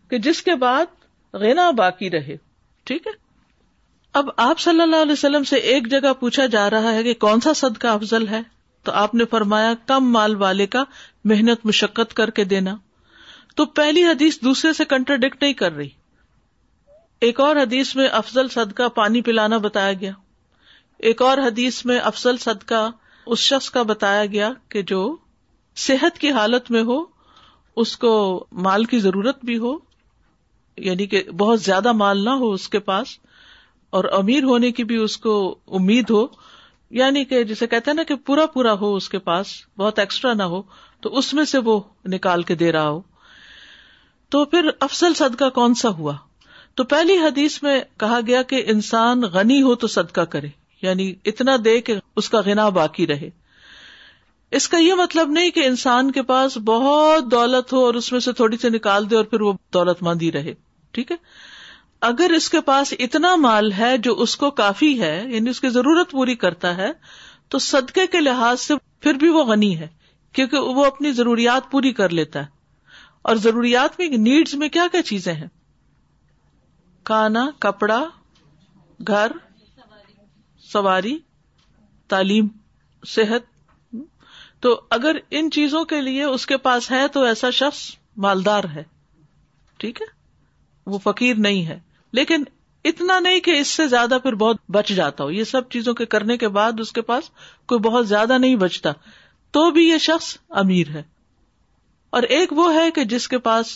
کہ 0.10 0.18
جس 0.28 0.42
کے 0.44 0.56
بعد 0.64 1.04
غنا 1.42 1.70
باقی 1.78 2.10
رہے 2.12 2.36
ٹھیک 2.90 3.08
ہے 3.08 3.12
اب 4.20 4.30
آپ 4.48 4.60
صلی 4.60 4.82
اللہ 4.82 5.02
علیہ 5.02 5.12
وسلم 5.12 5.44
سے 5.52 5.56
ایک 5.74 5.88
جگہ 5.92 6.12
پوچھا 6.20 6.46
جا 6.56 6.70
رہا 6.70 6.92
ہے 6.94 7.04
کہ 7.04 7.14
کون 7.24 7.40
سا 7.42 7.54
سد 7.62 7.78
کا 7.86 7.92
افضل 7.94 8.28
ہے 8.28 8.42
تو 8.86 8.92
آپ 9.02 9.14
نے 9.16 9.26
فرمایا 9.30 9.74
کم 9.88 10.12
مال 10.12 10.36
والے 10.42 10.66
کا 10.76 10.84
محنت 11.32 11.66
مشقت 11.66 12.14
کر 12.14 12.30
کے 12.40 12.44
دینا 12.54 12.76
تو 13.56 13.66
پہلی 13.80 14.04
حدیث 14.04 14.40
دوسرے 14.44 14.74
سے 14.74 14.86
کنٹرڈکٹ 14.94 15.44
نہیں 15.44 15.54
کر 15.64 15.72
رہی 15.76 15.90
ایک 17.28 17.40
اور 17.40 17.56
حدیث 17.56 17.96
میں 17.96 18.08
افضل 18.22 18.48
صدقہ 18.58 18.88
پانی 18.96 19.22
پلانا 19.30 19.58
بتایا 19.66 19.94
گیا 20.00 20.12
ایک 21.12 21.22
اور 21.22 21.38
حدیث 21.46 21.84
میں 21.86 22.00
افضل 22.12 22.38
صدقہ 22.48 22.84
اس 23.32 23.40
شخص 23.40 23.70
کا 23.72 23.84
بتایا 23.90 24.26
گیا 24.32 24.52
کہ 24.70 24.82
جو 24.88 25.02
صحت 25.88 26.18
کی 26.20 26.32
حالت 26.32 26.72
میں 26.72 26.84
ہو 26.90 27.04
اس 27.84 27.96
کو 27.98 28.10
مال 28.66 28.84
کی 28.94 29.00
ضرورت 29.00 29.46
بھی 29.46 29.58
ہو 29.58 29.74
یعنی 30.88 31.06
کہ 31.08 31.24
بہت 31.38 31.62
زیادہ 31.62 31.92
مال 32.02 32.24
نہ 32.26 32.30
ہو 32.42 32.52
اس 32.54 32.68
کے 32.70 32.80
پاس 32.90 33.18
اور 33.98 34.04
امیر 34.20 34.44
ہونے 34.44 34.72
کی 34.80 34.84
بھی 34.92 34.96
اس 35.04 35.18
کو 35.26 35.34
امید 35.80 36.10
ہو 36.10 36.26
یعنی 37.00 37.24
کہ 37.26 37.44
جسے 37.52 37.68
کہتے 37.68 37.92
ہیں 37.92 37.96
نا 37.96 38.04
کہ 38.08 38.16
پورا 38.26 38.46
پورا 38.54 38.74
ہو 38.80 38.94
اس 38.96 39.10
کے 39.10 39.20
پاس 39.30 39.48
بہت 39.78 40.00
ایکسٹرا 40.00 40.34
نہ 40.34 40.44
ہو 40.54 40.62
تو 41.02 41.18
اس 41.18 41.34
میں 41.34 41.46
سے 41.52 41.58
وہ 41.70 41.80
نکال 42.14 42.44
کے 42.52 42.56
دے 42.56 42.72
رہا 42.72 42.90
ہو 42.90 43.02
تو 44.32 44.44
پھر 44.54 44.70
افسل 44.88 45.14
صدقہ 45.18 45.50
کون 45.56 45.74
سا 45.84 45.90
ہوا 45.98 46.14
تو 46.76 46.84
پہلی 46.94 47.18
حدیث 47.24 47.62
میں 47.64 47.80
کہا 48.00 48.20
گیا 48.28 48.42
کہ 48.52 48.64
انسان 48.76 49.22
غنی 49.34 49.62
ہو 49.62 49.74
تو 49.84 49.88
صدقہ 49.96 50.22
کرے 50.36 50.48
یعنی 50.84 51.14
اتنا 51.32 51.56
دے 51.66 51.80
کہ 51.88 51.94
اس 52.22 52.30
کا 52.30 52.42
گنا 52.46 52.68
باقی 52.78 53.08
رہے 53.08 53.30
اس 54.60 54.68
کا 54.70 54.78
یہ 54.78 54.94
مطلب 55.02 55.30
نہیں 55.36 55.52
کہ 55.52 55.66
انسان 55.66 56.12
کے 56.16 56.22
پاس 56.32 56.58
بہت 56.66 57.30
دولت 57.32 57.72
ہو 57.74 57.84
اور 57.86 57.94
اس 58.00 58.12
میں 58.12 58.20
سے 58.26 58.32
تھوڑی 58.40 58.58
سی 58.62 58.70
نکال 58.70 59.10
دے 59.10 59.16
اور 59.16 59.26
پھر 59.34 59.42
وہ 59.42 59.54
دولت 59.74 60.04
مند 60.08 60.22
ہی 60.22 60.32
رہے 60.32 60.54
ٹھیک 60.98 61.12
ہے 61.12 61.16
اگر 62.08 62.32
اس 62.36 62.50
کے 62.50 62.62
پاس 62.70 62.94
اتنا 63.06 63.36
مال 63.46 63.72
ہے 63.78 63.98
جو 64.08 64.14
اس 64.22 64.36
کو 64.42 64.50
کافی 64.62 64.90
ہے 65.02 65.14
یعنی 65.34 65.50
اس 65.50 65.62
کی 65.62 65.70
ضرورت 65.78 66.12
پوری 66.12 66.36
کرتا 66.44 66.76
ہے 66.78 66.92
تو 67.54 67.60
صدقے 67.70 68.06
کے 68.16 68.20
لحاظ 68.22 68.60
سے 68.62 68.74
پھر 69.06 69.14
بھی 69.24 69.30
وہ 69.38 69.44
غنی 69.52 69.78
ہے 69.80 69.88
کیونکہ 70.38 70.70
وہ 70.80 70.86
اپنی 70.86 71.12
ضروریات 71.22 71.72
پوری 71.72 71.94
کر 72.02 72.10
لیتا 72.20 72.40
ہے 72.42 72.52
اور 73.32 73.36
ضروریات 73.46 74.00
میں 74.00 74.08
نیڈز 74.18 74.54
میں 74.64 74.70
کیا 74.78 74.86
کیا 74.92 75.02
چیزیں 75.12 75.34
ہیں 75.34 75.48
کانا 77.12 77.50
کپڑا 77.68 78.04
گھر 79.08 79.32
سواری 80.74 81.18
تعلیم 82.14 82.48
صحت 83.16 83.50
تو 84.66 84.70
اگر 84.98 85.18
ان 85.40 85.50
چیزوں 85.56 85.84
کے 85.92 86.02
لیے 86.02 86.24
اس 86.38 86.46
کے 86.52 86.58
پاس 86.68 86.90
ہے 86.92 87.08
تو 87.16 87.24
ایسا 87.32 87.50
شخص 87.60 87.82
مالدار 88.26 88.64
ہے 88.76 88.84
ٹھیک 89.84 90.02
ہے 90.02 90.08
وہ 90.94 90.98
فقیر 91.04 91.40
نہیں 91.48 91.66
ہے 91.72 91.78
لیکن 92.20 92.44
اتنا 92.92 93.20
نہیں 93.26 93.40
کہ 93.48 93.52
اس 93.60 93.68
سے 93.80 93.88
زیادہ 93.92 94.18
پھر 94.24 94.36
بہت 94.44 94.58
بچ 94.78 94.90
جاتا 95.00 95.24
ہو 95.24 95.32
یہ 95.36 95.44
سب 95.52 95.70
چیزوں 95.76 95.94
کے 96.00 96.06
کرنے 96.16 96.38
کے 96.44 96.48
بعد 96.60 96.80
اس 96.86 96.92
کے 96.98 97.02
پاس 97.12 97.30
کوئی 97.74 97.80
بہت 97.90 98.08
زیادہ 98.08 98.38
نہیں 98.46 98.56
بچتا 98.66 98.92
تو 99.58 99.70
بھی 99.78 99.88
یہ 99.88 99.98
شخص 100.08 100.38
امیر 100.64 100.90
ہے 100.96 101.04
اور 102.18 102.24
ایک 102.38 102.54
وہ 102.62 102.74
ہے 102.76 102.90
کہ 102.98 103.04
جس 103.14 103.28
کے 103.34 103.38
پاس 103.50 103.72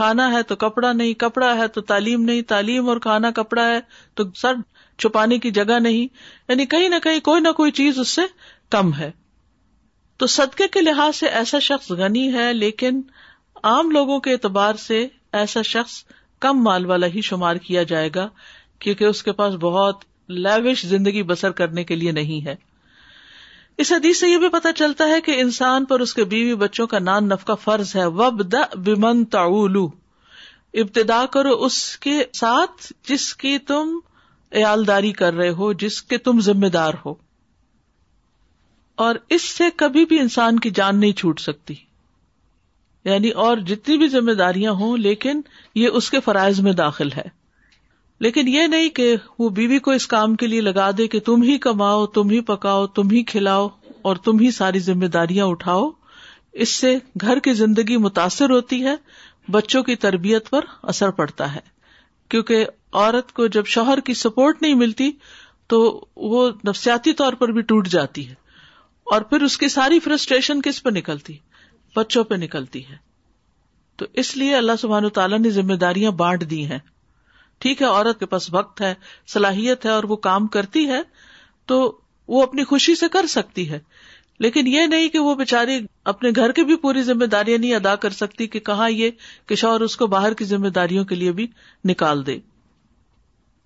کھانا 0.00 0.30
ہے 0.32 0.42
تو 0.52 0.56
کپڑا 0.66 0.92
نہیں 1.00 1.14
کپڑا 1.24 1.54
ہے 1.60 1.66
تو 1.74 1.80
تعلیم 1.92 2.22
نہیں 2.30 2.42
تعلیم 2.54 2.88
اور 2.92 2.98
کھانا 3.06 3.30
کپڑا 3.40 3.66
ہے 3.70 3.78
تو 4.18 4.24
سر 4.44 4.62
چھپانے 5.02 5.38
کی 5.38 5.50
جگہ 5.58 5.78
نہیں 5.80 6.06
یعنی 6.48 6.64
کہیں 6.74 6.88
نہ 6.88 6.94
کہیں 7.02 7.18
کوئی 7.24 7.40
نہ 7.40 7.52
کوئی 7.56 7.70
چیز 7.80 7.98
اس 7.98 8.08
سے 8.18 8.22
کم 8.76 8.92
ہے 8.94 9.10
تو 10.22 10.26
صدقے 10.36 10.68
کے 10.76 10.80
لحاظ 10.80 11.16
سے 11.16 11.28
ایسا 11.40 11.58
شخص 11.66 11.90
غنی 11.98 12.32
ہے 12.34 12.52
لیکن 12.52 13.00
عام 13.72 13.90
لوگوں 13.90 14.18
کے 14.24 14.32
اعتبار 14.32 14.74
سے 14.86 15.06
ایسا 15.42 15.62
شخص 15.72 15.92
کم 16.46 16.62
مال 16.62 16.86
والا 16.86 17.06
ہی 17.14 17.20
شمار 17.28 17.56
کیا 17.66 17.82
جائے 17.92 18.08
گا 18.14 18.28
کیونکہ 18.84 19.04
اس 19.04 19.22
کے 19.22 19.32
پاس 19.40 19.54
بہت 19.60 20.04
لیوش 20.44 20.84
زندگی 20.86 21.22
بسر 21.30 21.52
کرنے 21.60 21.84
کے 21.84 21.96
لیے 21.96 22.12
نہیں 22.18 22.44
ہے 22.46 22.54
اس 23.82 23.92
حدیث 23.92 24.20
سے 24.20 24.28
یہ 24.28 24.38
بھی 24.42 24.48
پتا 24.52 24.72
چلتا 24.80 25.06
ہے 25.08 25.20
کہ 25.24 25.40
انسان 25.40 25.84
پر 25.92 26.00
اس 26.04 26.14
کے 26.14 26.24
بیوی 26.34 26.54
بچوں 26.62 26.86
کا 26.92 26.98
نان 26.98 27.28
نفقہ 27.28 27.52
فرض 27.64 27.94
ہے 27.96 28.04
وب 28.20 28.42
دا 28.52 28.62
ابتدا 30.80 31.24
کرو 31.32 31.52
اس 31.64 31.76
کے 32.06 32.22
ساتھ 32.38 32.92
جس 33.10 33.34
کی 33.42 33.58
تم 33.68 33.98
اری 34.52 35.12
کر 35.12 35.34
رہے 35.34 35.48
ہو 35.58 35.72
جس 35.82 36.02
کے 36.02 36.18
تم 36.26 36.40
ذمہ 36.42 36.66
دار 36.72 36.94
ہو 37.04 37.14
اور 39.06 39.14
اس 39.34 39.42
سے 39.56 39.64
کبھی 39.76 40.04
بھی 40.08 40.18
انسان 40.20 40.58
کی 40.60 40.70
جان 40.74 40.98
نہیں 41.00 41.12
چھوٹ 41.18 41.40
سکتی 41.40 41.74
یعنی 43.04 43.30
اور 43.46 43.56
جتنی 43.66 43.96
بھی 43.98 44.08
ذمہ 44.08 44.32
داریاں 44.38 44.72
ہوں 44.78 44.96
لیکن 44.98 45.40
یہ 45.74 45.88
اس 45.98 46.10
کے 46.10 46.20
فرائض 46.20 46.60
میں 46.60 46.72
داخل 46.80 47.12
ہے 47.16 47.22
لیکن 48.20 48.48
یہ 48.48 48.66
نہیں 48.66 48.88
کہ 48.94 49.14
وہ 49.38 49.48
بیوی 49.48 49.72
بی 49.74 49.78
کو 49.78 49.90
اس 49.90 50.06
کام 50.12 50.34
کے 50.36 50.46
لیے 50.46 50.60
لگا 50.60 50.90
دے 50.98 51.06
کہ 51.08 51.20
تم 51.24 51.42
ہی 51.42 51.58
کماؤ 51.66 52.04
تم 52.18 52.30
ہی 52.30 52.40
پکاؤ 52.48 52.86
تم 52.98 53.10
ہی 53.10 53.22
کھلاؤ 53.32 53.68
اور 54.08 54.16
تم 54.24 54.38
ہی 54.40 54.50
ساری 54.56 54.78
ذمہ 54.78 55.06
داریاں 55.18 55.46
اٹھاؤ 55.46 55.88
اس 56.64 56.68
سے 56.74 56.96
گھر 57.20 57.38
کی 57.40 57.52
زندگی 57.54 57.96
متاثر 58.06 58.50
ہوتی 58.50 58.84
ہے 58.84 58.94
بچوں 59.56 59.82
کی 59.82 59.96
تربیت 60.06 60.50
پر 60.50 60.64
اثر 60.92 61.10
پڑتا 61.20 61.54
ہے 61.54 61.60
کیونکہ 62.30 62.64
عورت 62.92 63.32
کو 63.32 63.46
جب 63.56 63.66
شوہر 63.76 64.00
کی 64.08 64.14
سپورٹ 64.24 64.62
نہیں 64.62 64.74
ملتی 64.84 65.10
تو 65.72 65.78
وہ 66.34 66.50
نفسیاتی 66.68 67.12
طور 67.20 67.32
پر 67.40 67.48
بھی 67.52 67.62
ٹوٹ 67.70 67.88
جاتی 67.88 68.28
ہے 68.28 68.34
اور 69.12 69.20
پھر 69.30 69.42
اس 69.42 69.56
کی 69.58 69.68
ساری 69.74 69.98
فرسٹریشن 70.00 70.60
کس 70.62 70.82
پہ 70.82 70.90
نکلتی 70.90 71.36
بچوں 71.96 72.24
پہ 72.30 72.34
نکلتی 72.44 72.84
ہے 72.88 72.96
تو 73.98 74.06
اس 74.22 74.36
لیے 74.36 74.54
اللہ 74.56 74.72
سبحان 74.80 75.08
تعالیٰ 75.18 75.38
نے 75.38 75.50
ذمہ 75.50 75.74
داریاں 75.84 76.10
بانٹ 76.22 76.42
دی 76.50 76.64
ہیں 76.70 76.78
ٹھیک 77.64 77.80
ہے 77.82 77.86
عورت 77.86 78.18
کے 78.20 78.26
پاس 78.32 78.52
وقت 78.54 78.80
ہے 78.80 78.92
صلاحیت 79.32 79.84
ہے 79.86 79.90
اور 79.90 80.04
وہ 80.12 80.16
کام 80.26 80.46
کرتی 80.56 80.86
ہے 80.88 81.00
تو 81.72 81.80
وہ 82.34 82.42
اپنی 82.42 82.64
خوشی 82.72 82.94
سے 82.96 83.08
کر 83.12 83.26
سکتی 83.34 83.68
ہے 83.70 83.78
لیکن 84.44 84.66
یہ 84.66 84.86
نہیں 84.86 85.08
کہ 85.12 85.18
وہ 85.18 85.34
بےچاری 85.34 85.78
اپنے 86.12 86.30
گھر 86.36 86.52
کی 86.56 86.64
بھی 86.64 86.76
پوری 86.82 87.02
ذمہ 87.02 87.24
داریاں 87.32 87.58
نہیں 87.58 87.74
ادا 87.74 87.94
کر 88.02 88.10
سکتی 88.20 88.46
کہ 88.48 88.60
کہاں 88.68 88.88
یہ 88.90 89.10
کہ 89.48 89.54
شوہر 89.62 89.80
اس 89.86 89.96
کو 90.02 90.06
باہر 90.14 90.34
کی 90.40 90.44
ذمہ 90.50 90.68
داریوں 90.78 91.04
کے 91.04 91.14
لیے 91.14 91.32
بھی 91.38 91.46
نکال 91.88 92.24
دے 92.26 92.38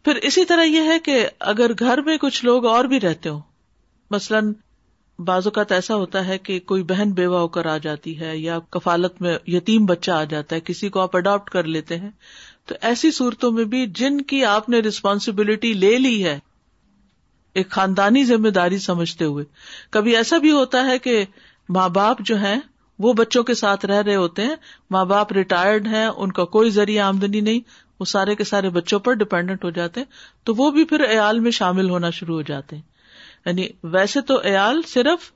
پھر 0.04 0.16
اسی 0.28 0.44
طرح 0.44 0.62
یہ 0.64 0.88
ہے 0.92 0.98
کہ 1.08 1.24
اگر 1.54 1.72
گھر 1.80 2.00
میں 2.02 2.16
کچھ 2.20 2.44
لوگ 2.44 2.66
اور 2.66 2.84
بھی 2.92 3.00
رہتے 3.00 3.28
ہوں 3.28 3.40
مثلاً 4.10 4.52
بعض 5.26 5.46
اوقات 5.46 5.72
ایسا 5.72 5.94
ہوتا 5.96 6.26
ہے 6.26 6.38
کہ 6.38 6.58
کوئی 6.66 6.82
بہن 6.84 7.10
بیوہ 7.14 7.38
ہو 7.38 7.48
کر 7.56 7.66
آ 7.66 7.76
جاتی 7.82 8.18
ہے 8.20 8.36
یا 8.36 8.58
کفالت 8.76 9.20
میں 9.22 9.36
یتیم 9.52 9.84
بچہ 9.86 10.10
آ 10.10 10.22
جاتا 10.30 10.56
ہے 10.56 10.60
کسی 10.70 10.88
کو 10.96 11.00
آپ 11.00 11.16
اڈاپٹ 11.16 11.50
کر 11.50 11.64
لیتے 11.74 11.96
ہیں 11.98 12.10
تو 12.68 12.74
ایسی 12.88 13.10
صورتوں 13.18 13.50
میں 13.58 13.64
بھی 13.74 13.86
جن 14.00 14.20
کی 14.32 14.44
آپ 14.56 14.68
نے 14.68 14.80
ریسپانسبلٹی 14.90 15.72
لے 15.84 15.96
لی 15.98 16.22
ہے 16.24 16.38
ایک 17.60 17.70
خاندانی 17.70 18.24
ذمہ 18.24 18.48
داری 18.54 18.78
سمجھتے 18.78 19.24
ہوئے 19.24 19.44
کبھی 19.92 20.16
ایسا 20.16 20.38
بھی 20.44 20.50
ہوتا 20.50 20.84
ہے 20.86 20.98
کہ 21.06 21.24
ماں 21.76 21.88
باپ 21.98 22.18
جو 22.26 22.36
ہیں 22.44 22.58
وہ 23.04 23.12
بچوں 23.18 23.42
کے 23.44 23.54
ساتھ 23.54 23.84
رہ 23.86 24.02
رہے 24.02 24.14
ہوتے 24.14 24.42
ہیں 24.44 24.54
ماں 24.90 25.04
باپ 25.12 25.32
ریٹائرڈ 25.32 25.86
ہیں 25.88 26.06
ان 26.06 26.32
کا 26.32 26.44
کوئی 26.56 26.70
ذریعہ 26.70 27.04
آمدنی 27.04 27.40
نہیں 27.40 27.60
وہ 28.00 28.04
سارے 28.10 28.34
کے 28.36 28.44
سارے 28.44 28.68
بچوں 28.76 28.98
پر 29.08 29.12
ڈپینڈنٹ 29.22 29.64
ہو 29.64 29.70
جاتے 29.78 30.00
ہیں 30.00 30.06
تو 30.46 30.54
وہ 30.56 30.70
بھی 30.76 30.84
پھر 30.92 31.00
ایال 31.08 31.40
میں 31.40 31.50
شامل 31.58 31.90
ہونا 31.90 32.10
شروع 32.18 32.34
ہو 32.36 32.42
جاتے 32.52 32.76
ہیں 32.76 32.82
یعنی 33.46 33.66
ویسے 33.92 34.20
تو 34.30 34.40
عیال 34.50 34.80
صرف 34.88 35.30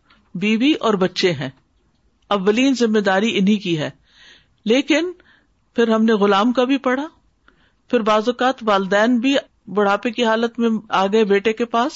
بیوی 0.45 0.73
اور 0.89 0.95
بچے 1.05 1.33
ہیں 1.41 1.49
اولین 2.37 2.75
ذمہ 2.79 2.99
داری 3.09 3.37
انہی 3.39 3.57
کی 3.65 3.79
ہے 3.79 3.91
لیکن 4.71 5.11
پھر 5.75 5.89
ہم 5.95 6.05
نے 6.05 6.13
غلام 6.23 6.53
کا 6.53 6.65
بھی 6.73 6.79
پڑھا 6.89 7.07
پھر 7.91 8.01
بعض 8.13 8.29
اوقات 8.29 8.63
والدین 8.67 9.19
بھی 9.21 9.37
بڑھاپے 9.75 10.11
کی 10.13 10.25
حالت 10.25 10.59
میں 10.59 10.69
آ 11.03 11.07
گئے 11.13 11.25
بیٹے 11.35 11.53
کے 11.53 11.65
پاس 11.75 11.93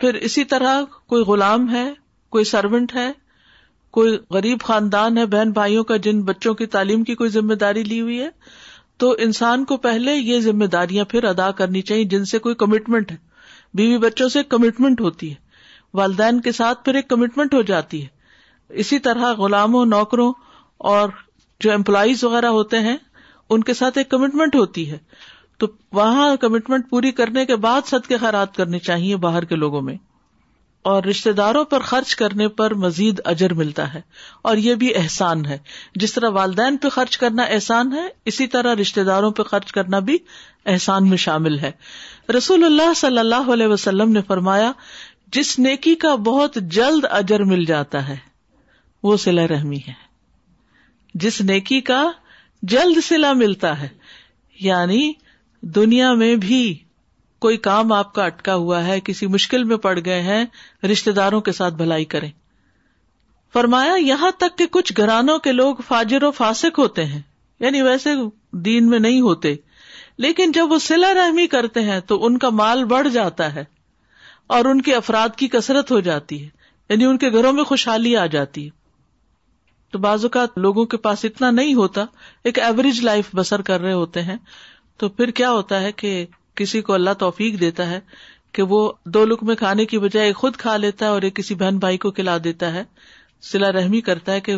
پھر 0.00 0.14
اسی 0.28 0.44
طرح 0.52 0.82
کوئی 1.08 1.22
غلام 1.24 1.70
ہے 1.74 1.90
کوئی 2.36 2.44
سروینٹ 2.44 2.94
ہے 2.94 3.10
کوئی 3.96 4.16
غریب 4.34 4.60
خاندان 4.64 5.18
ہے 5.18 5.24
بہن 5.34 5.50
بھائیوں 5.52 5.84
کا 5.84 5.96
جن 6.06 6.22
بچوں 6.24 6.54
کی 6.60 6.66
تعلیم 6.74 7.02
کی 7.04 7.14
کوئی 7.14 7.30
ذمہ 7.30 7.54
داری 7.60 7.82
لی 7.84 8.00
ہوئی 8.00 8.20
ہے 8.20 8.28
تو 9.02 9.14
انسان 9.24 9.64
کو 9.64 9.76
پہلے 9.86 10.14
یہ 10.14 10.40
ذمہ 10.40 10.64
داریاں 10.72 11.04
پھر 11.10 11.24
ادا 11.28 11.50
کرنی 11.58 11.82
چاہیے 11.90 12.04
جن 12.14 12.24
سے 12.30 12.38
کوئی 12.46 12.54
کمٹمنٹ 12.62 13.10
ہے 13.12 13.16
بیوی 13.80 13.98
بچوں 13.98 14.28
سے 14.28 14.42
کمٹمنٹ 14.54 15.00
ہوتی 15.00 15.30
ہے 15.30 15.40
والدین 15.98 16.40
کے 16.40 16.52
ساتھ 16.52 16.84
پھر 16.84 16.94
ایک 16.94 17.08
کمٹمنٹ 17.08 17.54
ہو 17.54 17.62
جاتی 17.70 18.02
ہے 18.02 18.78
اسی 18.82 18.98
طرح 19.06 19.32
غلاموں 19.38 19.84
نوکروں 19.86 20.32
اور 20.92 21.08
جو 21.64 21.72
امپلائیز 21.72 22.24
وغیرہ 22.24 22.46
ہوتے 22.58 22.78
ہیں 22.88 22.96
ان 23.50 23.62
کے 23.64 23.74
ساتھ 23.74 23.98
ایک 23.98 24.08
کمٹمنٹ 24.10 24.54
ہوتی 24.56 24.90
ہے 24.90 24.98
تو 25.62 25.66
وہاں 25.96 26.24
کمٹمنٹ 26.40 26.88
پوری 26.90 27.10
کرنے 27.18 27.44
کے 27.46 27.56
بعد 27.64 27.86
صدقے 27.88 28.16
خیرات 28.20 28.54
کرنے 28.54 28.78
چاہیے 28.86 29.16
باہر 29.24 29.44
کے 29.50 29.56
لوگوں 29.56 29.82
میں 29.88 29.94
اور 30.92 31.02
رشتے 31.10 31.32
داروں 31.40 31.64
پر 31.74 31.82
خرچ 31.90 32.14
کرنے 32.22 32.48
پر 32.60 32.74
مزید 32.84 33.20
اجر 33.32 33.54
ملتا 33.60 33.86
ہے 33.92 34.00
اور 34.50 34.56
یہ 34.64 34.74
بھی 34.80 34.92
احسان 35.02 35.44
ہے 35.46 35.58
جس 36.04 36.14
طرح 36.14 36.30
والدین 36.38 36.76
پہ 36.84 36.88
خرچ 36.96 37.16
کرنا 37.24 37.42
احسان 37.58 37.92
ہے 37.92 38.06
اسی 38.32 38.46
طرح 38.56 38.74
رشتے 38.80 39.04
داروں 39.10 39.30
پہ 39.36 39.42
خرچ 39.52 39.72
کرنا 39.78 39.98
بھی 40.10 40.16
احسان 40.74 41.08
میں 41.08 41.16
شامل 41.26 41.58
ہے 41.58 41.70
رسول 42.36 42.64
اللہ 42.64 42.92
صلی 43.04 43.18
اللہ 43.24 43.52
علیہ 43.52 43.66
وسلم 43.76 44.12
نے 44.12 44.22
فرمایا 44.32 44.72
جس 45.36 45.58
نیکی 45.58 45.94
کا 46.06 46.14
بہت 46.32 46.58
جلد 46.80 47.04
اجر 47.22 47.44
مل 47.54 47.64
جاتا 47.72 48.06
ہے 48.08 48.16
وہ 49.02 49.16
سلا 49.26 49.46
رحمی 49.56 49.78
ہے 49.88 49.92
جس 51.26 51.40
نیکی 51.52 51.80
کا 51.92 52.04
جلد 52.76 53.04
سلا 53.08 53.32
ملتا 53.46 53.80
ہے 53.82 53.88
یعنی 54.68 55.02
دنیا 55.76 56.12
میں 56.18 56.34
بھی 56.36 56.62
کوئی 57.40 57.56
کام 57.66 57.92
آپ 57.92 58.12
کا 58.14 58.24
اٹکا 58.24 58.54
ہوا 58.54 58.84
ہے 58.86 58.98
کسی 59.04 59.26
مشکل 59.26 59.64
میں 59.64 59.76
پڑ 59.84 59.98
گئے 60.04 60.20
ہیں 60.22 60.44
رشتے 60.92 61.12
داروں 61.12 61.40
کے 61.48 61.52
ساتھ 61.52 61.74
بھلائی 61.74 62.04
کریں 62.14 62.30
فرمایا 63.52 63.94
یہاں 63.98 64.30
تک 64.38 64.56
کہ 64.58 64.66
کچھ 64.72 64.92
گھرانوں 64.96 65.38
کے 65.46 65.52
لوگ 65.52 65.76
فاجر 65.86 66.22
و 66.24 66.30
فاسق 66.36 66.78
ہوتے 66.78 67.04
ہیں 67.04 67.20
یعنی 67.60 67.82
ویسے 67.82 68.14
دین 68.64 68.88
میں 68.90 68.98
نہیں 68.98 69.20
ہوتے 69.20 69.54
لیکن 70.24 70.52
جب 70.52 70.72
وہ 70.72 70.78
سلا 70.86 71.12
رحمی 71.14 71.46
کرتے 71.54 71.80
ہیں 71.82 72.00
تو 72.06 72.24
ان 72.26 72.38
کا 72.38 72.50
مال 72.62 72.84
بڑھ 72.84 73.08
جاتا 73.12 73.54
ہے 73.54 73.64
اور 74.56 74.64
ان 74.70 74.80
کے 74.82 74.94
افراد 74.94 75.36
کی 75.36 75.48
کثرت 75.48 75.90
ہو 75.90 76.00
جاتی 76.08 76.42
ہے 76.44 76.48
یعنی 76.88 77.04
ان 77.04 77.18
کے 77.18 77.30
گھروں 77.32 77.52
میں 77.52 77.64
خوشحالی 77.64 78.16
آ 78.16 78.26
جاتی 78.34 78.64
ہے 78.64 78.80
تو 79.92 79.98
بعض 79.98 80.24
اوقات 80.24 80.58
لوگوں 80.58 80.84
کے 80.92 80.96
پاس 81.06 81.24
اتنا 81.24 81.50
نہیں 81.50 81.74
ہوتا 81.74 82.04
ایک 82.50 82.58
ایوریج 82.58 83.00
لائف 83.04 83.28
بسر 83.34 83.62
کر 83.62 83.80
رہے 83.80 83.92
ہوتے 83.92 84.22
ہیں 84.22 84.36
تو 85.02 85.08
پھر 85.08 85.30
کیا 85.38 85.50
ہوتا 85.50 85.80
ہے 85.82 85.90
کہ 86.00 86.10
کسی 86.56 86.80
کو 86.88 86.92
اللہ 86.92 87.14
توفیق 87.18 87.58
دیتا 87.60 87.88
ہے 87.90 87.98
کہ 88.54 88.62
وہ 88.72 88.78
دو 89.14 89.24
لک 89.26 89.42
میں 89.48 89.54
کھانے 89.62 89.84
کی 89.92 89.98
بجائے 90.04 90.32
خود 90.42 90.56
کھا 90.56 90.76
لیتا 90.82 91.04
ہے 91.04 91.10
اور 91.10 91.22
ایک 91.28 91.34
کسی 91.36 91.54
بہن 91.62 91.78
بھائی 91.84 91.98
کو 92.04 92.10
کھلا 92.18 92.36
دیتا 92.44 92.72
ہے 92.74 92.82
سلا 93.50 93.72
رحمی 93.78 94.00
کرتا 94.08 94.32
ہے 94.32 94.40
کہ 94.48 94.54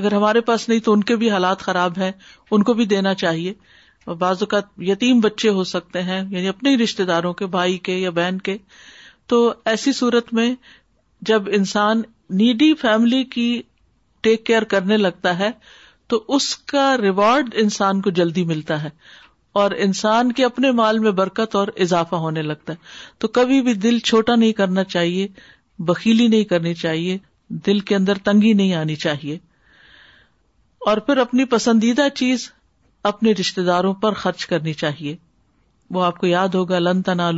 اگر 0.00 0.14
ہمارے 0.14 0.40
پاس 0.50 0.68
نہیں 0.68 0.80
تو 0.88 0.92
ان 0.92 1.02
کے 1.08 1.16
بھی 1.22 1.30
حالات 1.30 1.62
خراب 1.68 1.98
ہیں 2.02 2.10
ان 2.56 2.62
کو 2.68 2.74
بھی 2.80 2.84
دینا 2.94 3.14
چاہیے 3.24 3.54
اور 4.06 4.16
بعض 4.22 4.42
اوقات 4.48 4.68
یتیم 4.90 5.20
بچے 5.20 5.50
ہو 5.58 5.64
سکتے 5.74 6.02
ہیں 6.02 6.18
یعنی 6.22 6.48
اپنے 6.48 6.70
ہی 6.70 6.82
رشتے 6.84 7.04
داروں 7.12 7.32
کے 7.40 7.46
بھائی 7.58 7.76
کے 7.88 7.94
یا 7.98 8.10
بہن 8.20 8.38
کے 8.50 8.56
تو 9.32 9.40
ایسی 9.72 9.92
صورت 10.02 10.32
میں 10.40 10.48
جب 11.32 11.48
انسان 11.58 12.02
نیڈی 12.46 12.72
فیملی 12.80 13.24
کی 13.36 13.50
ٹیک 14.26 14.46
کیئر 14.46 14.64
کرنے 14.76 14.96
لگتا 14.96 15.38
ہے 15.38 15.50
تو 16.12 16.24
اس 16.36 16.54
کا 16.74 16.86
ریوارڈ 17.02 17.54
انسان 17.62 18.00
کو 18.02 18.10
جلدی 18.20 18.44
ملتا 18.54 18.82
ہے 18.82 18.88
اور 19.60 19.70
انسان 19.84 20.30
کے 20.38 20.44
اپنے 20.44 20.70
مال 20.80 20.98
میں 21.04 21.10
برکت 21.20 21.54
اور 21.60 21.68
اضافہ 21.84 22.16
ہونے 22.24 22.42
لگتا 22.42 22.72
ہے 22.72 23.22
تو 23.22 23.28
کبھی 23.38 23.60
بھی 23.68 23.72
دل 23.84 23.98
چھوٹا 24.10 24.34
نہیں 24.42 24.52
کرنا 24.60 24.84
چاہیے 24.94 25.26
بکیلی 25.88 26.26
نہیں 26.34 26.44
کرنی 26.52 26.74
چاہیے 26.82 27.16
دل 27.66 27.80
کے 27.90 27.96
اندر 27.96 28.18
تنگی 28.28 28.52
نہیں 28.60 28.74
آنی 28.82 28.94
چاہیے 29.06 29.36
اور 30.92 30.96
پھر 31.08 31.16
اپنی 31.26 31.44
پسندیدہ 31.54 32.08
چیز 32.22 32.48
اپنے 33.12 33.32
رشتے 33.40 33.62
داروں 33.70 33.92
پر 34.04 34.12
خرچ 34.22 34.46
کرنی 34.52 34.72
چاہیے 34.84 35.16
وہ 35.96 36.04
آپ 36.04 36.18
کو 36.20 36.26
یاد 36.36 36.54
ہوگا 36.60 36.78
لن 36.78 37.02
تنا 37.10 37.30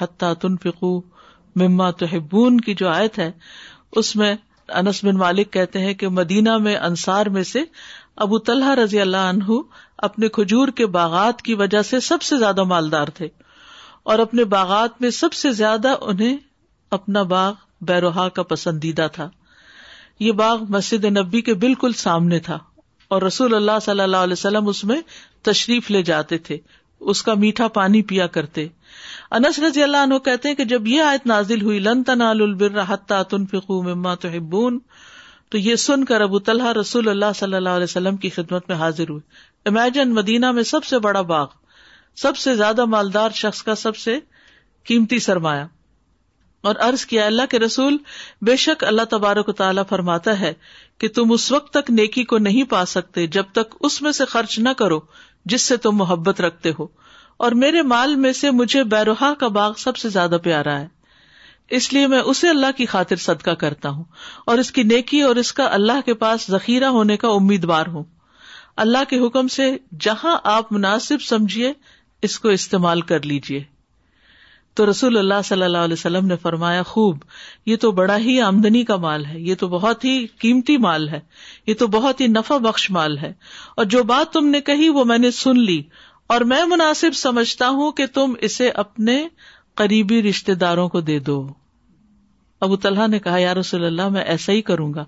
حتہ 0.00 0.32
تن 0.40 0.56
فکو 0.64 0.92
مما 1.62 1.90
تو 2.02 2.88
آیت 2.88 3.18
ہے 3.18 3.30
اس 4.00 4.14
میں 4.22 4.34
انس 4.80 5.02
بن 5.04 5.16
مالک 5.24 5.52
کہتے 5.52 5.78
ہیں 5.86 5.92
کہ 6.00 6.08
مدینہ 6.22 6.56
میں 6.66 6.76
انصار 6.90 7.26
میں 7.36 7.42
سے 7.52 7.60
ابو 8.24 8.38
طلحہ 8.48 8.74
رضی 8.74 9.00
اللہ 9.00 9.26
عنہ 9.32 9.56
اپنے 10.06 10.28
کھجور 10.36 10.68
کے 10.80 10.86
باغات 10.94 11.42
کی 11.48 11.54
وجہ 11.60 11.82
سے 11.90 12.00
سب 12.06 12.22
سے 12.28 12.36
زیادہ 12.36 12.62
مالدار 12.72 13.08
تھے 13.18 13.28
اور 14.12 14.18
اپنے 14.18 14.44
باغات 14.54 15.00
میں 15.02 15.10
سب 15.18 15.32
سے 15.40 15.50
زیادہ 15.60 15.94
انہیں 16.12 16.36
اپنا 16.96 17.22
باغ 17.32 17.52
بیروہا 17.88 18.28
کا 18.38 18.42
پسندیدہ 18.52 19.06
تھا 19.12 19.28
یہ 20.26 20.32
باغ 20.40 20.62
مسجد 20.76 21.04
نبی 21.18 21.40
کے 21.48 21.54
بالکل 21.64 21.92
سامنے 22.02 22.38
تھا 22.48 22.58
اور 23.16 23.22
رسول 23.22 23.54
اللہ 23.54 23.78
صلی 23.82 24.00
اللہ 24.00 24.26
علیہ 24.28 24.38
وسلم 24.40 24.68
اس 24.68 24.82
میں 24.90 25.00
تشریف 25.50 25.90
لے 25.90 26.02
جاتے 26.10 26.38
تھے 26.48 26.58
اس 27.12 27.22
کا 27.22 27.34
میٹھا 27.42 27.68
پانی 27.78 28.02
پیا 28.12 28.26
کرتے 28.38 28.66
انس 29.38 29.58
رضی 29.68 29.82
اللہ 29.82 30.06
عنہ 30.10 30.18
کہتے 30.24 30.48
ہیں 30.48 30.54
کہ 30.56 30.64
جب 30.74 30.86
یہ 30.88 31.02
آیت 31.02 31.26
نازل 31.26 31.62
ہوئی 31.62 31.78
لن 31.78 32.02
البر 32.06 32.12
تنالراحت 32.68 33.08
تنفقوا 33.30 33.82
مما 33.92 34.14
تحبون 34.26 34.78
تو 35.50 35.58
یہ 35.58 35.76
سن 35.86 36.04
کر 36.04 36.20
ابو 36.20 36.38
طلحہ 36.48 36.72
رسول 36.80 37.08
اللہ 37.08 37.32
صلی 37.36 37.56
اللہ 37.56 37.78
علیہ 37.78 37.84
وسلم 37.88 38.16
کی 38.24 38.30
خدمت 38.30 38.68
میں 38.68 38.76
حاضر 38.76 39.08
ہوئے 39.10 39.68
امیجن 39.68 40.12
مدینہ 40.14 40.50
میں 40.58 40.62
سب 40.72 40.84
سے 40.84 40.98
بڑا 41.06 41.20
باغ 41.30 41.46
سب 42.22 42.36
سے 42.36 42.54
زیادہ 42.56 42.84
مالدار 42.94 43.30
شخص 43.34 43.62
کا 43.62 43.74
سب 43.82 43.96
سے 43.96 44.18
قیمتی 44.88 45.18
سرمایہ 45.28 45.64
اور 46.68 46.74
عرض 46.88 47.04
کیا 47.06 47.26
اللہ 47.26 47.46
کے 47.50 47.58
رسول 47.58 47.96
بے 48.46 48.56
شک 48.60 48.84
اللہ 48.84 49.04
تبارک 49.10 49.48
و 49.48 49.52
تعالیٰ 49.62 49.82
فرماتا 49.88 50.38
ہے 50.40 50.52
کہ 51.00 51.08
تم 51.18 51.32
اس 51.32 51.50
وقت 51.52 51.72
تک 51.74 51.90
نیکی 51.90 52.24
کو 52.32 52.38
نہیں 52.46 52.64
پا 52.70 52.84
سکتے 52.94 53.26
جب 53.38 53.50
تک 53.58 53.74
اس 53.88 54.00
میں 54.02 54.12
سے 54.20 54.24
خرچ 54.32 54.58
نہ 54.58 54.68
کرو 54.78 54.98
جس 55.52 55.62
سے 55.72 55.76
تم 55.86 55.96
محبت 55.96 56.40
رکھتے 56.40 56.72
ہو 56.78 56.86
اور 57.46 57.52
میرے 57.64 57.82
مال 57.94 58.14
میں 58.26 58.32
سے 58.42 58.50
مجھے 58.60 58.84
بیروہ 58.96 59.32
کا 59.40 59.48
باغ 59.60 59.72
سب 59.84 59.96
سے 59.96 60.08
زیادہ 60.18 60.38
پیارا 60.44 60.80
ہے 60.80 60.86
اس 61.76 61.92
لیے 61.92 62.06
میں 62.08 62.20
اسے 62.32 62.48
اللہ 62.48 62.70
کی 62.76 62.86
خاطر 62.90 63.16
صدقہ 63.24 63.50
کرتا 63.64 63.88
ہوں 63.90 64.04
اور 64.52 64.58
اس 64.58 64.70
کی 64.72 64.82
نیکی 64.92 65.20
اور 65.22 65.36
اس 65.42 65.52
کا 65.58 65.68
اللہ 65.74 66.00
کے 66.04 66.14
پاس 66.22 66.46
ذخیرہ 66.50 66.86
ہونے 66.96 67.16
کا 67.24 67.28
امیدوار 67.40 67.86
ہوں 67.96 68.04
اللہ 68.84 69.08
کے 69.08 69.18
حکم 69.26 69.48
سے 69.56 69.70
جہاں 70.00 70.36
آپ 70.54 70.70
مناسب 70.72 71.22
سمجھیے 71.22 71.72
اس 72.28 72.38
کو 72.40 72.48
استعمال 72.58 73.00
کر 73.10 73.22
لیجیے 73.26 73.62
تو 74.78 74.88
رسول 74.90 75.18
اللہ 75.18 75.40
صلی 75.44 75.62
اللہ 75.62 75.84
علیہ 75.86 75.96
وسلم 75.98 76.26
نے 76.26 76.36
فرمایا 76.42 76.82
خوب 76.88 77.18
یہ 77.66 77.76
تو 77.84 77.90
بڑا 77.92 78.16
ہی 78.26 78.40
آمدنی 78.40 78.82
کا 78.90 78.96
مال 79.04 79.24
ہے 79.26 79.38
یہ 79.40 79.54
تو 79.58 79.68
بہت 79.68 80.04
ہی 80.04 80.12
قیمتی 80.40 80.76
مال 80.86 81.08
ہے 81.08 81.20
یہ 81.66 81.74
تو 81.78 81.86
بہت 81.94 82.20
ہی 82.20 82.26
نفع 82.36 82.56
بخش 82.68 82.90
مال 82.98 83.18
ہے 83.18 83.32
اور 83.76 83.84
جو 83.94 84.02
بات 84.12 84.32
تم 84.32 84.46
نے 84.48 84.60
کہی 84.70 84.88
وہ 84.98 85.04
میں 85.12 85.18
نے 85.18 85.30
سن 85.40 85.58
لی 85.70 85.80
اور 86.34 86.40
میں 86.52 86.64
مناسب 86.74 87.14
سمجھتا 87.22 87.68
ہوں 87.78 87.90
کہ 88.00 88.06
تم 88.14 88.32
اسے 88.48 88.68
اپنے 88.84 89.20
قریبی 89.78 90.20
رشتے 90.28 90.54
داروں 90.60 90.88
کو 90.92 91.00
دے 91.08 91.18
دو 91.26 91.34
ابو 92.66 92.76
طلحہ 92.84 93.06
نے 93.10 93.18
کہا 93.26 93.52
رسول 93.60 93.84
اللہ 93.88 94.08
میں 94.16 94.22
ایسا 94.34 94.52
ہی 94.52 94.62
کروں 94.70 94.92
گا 94.94 95.04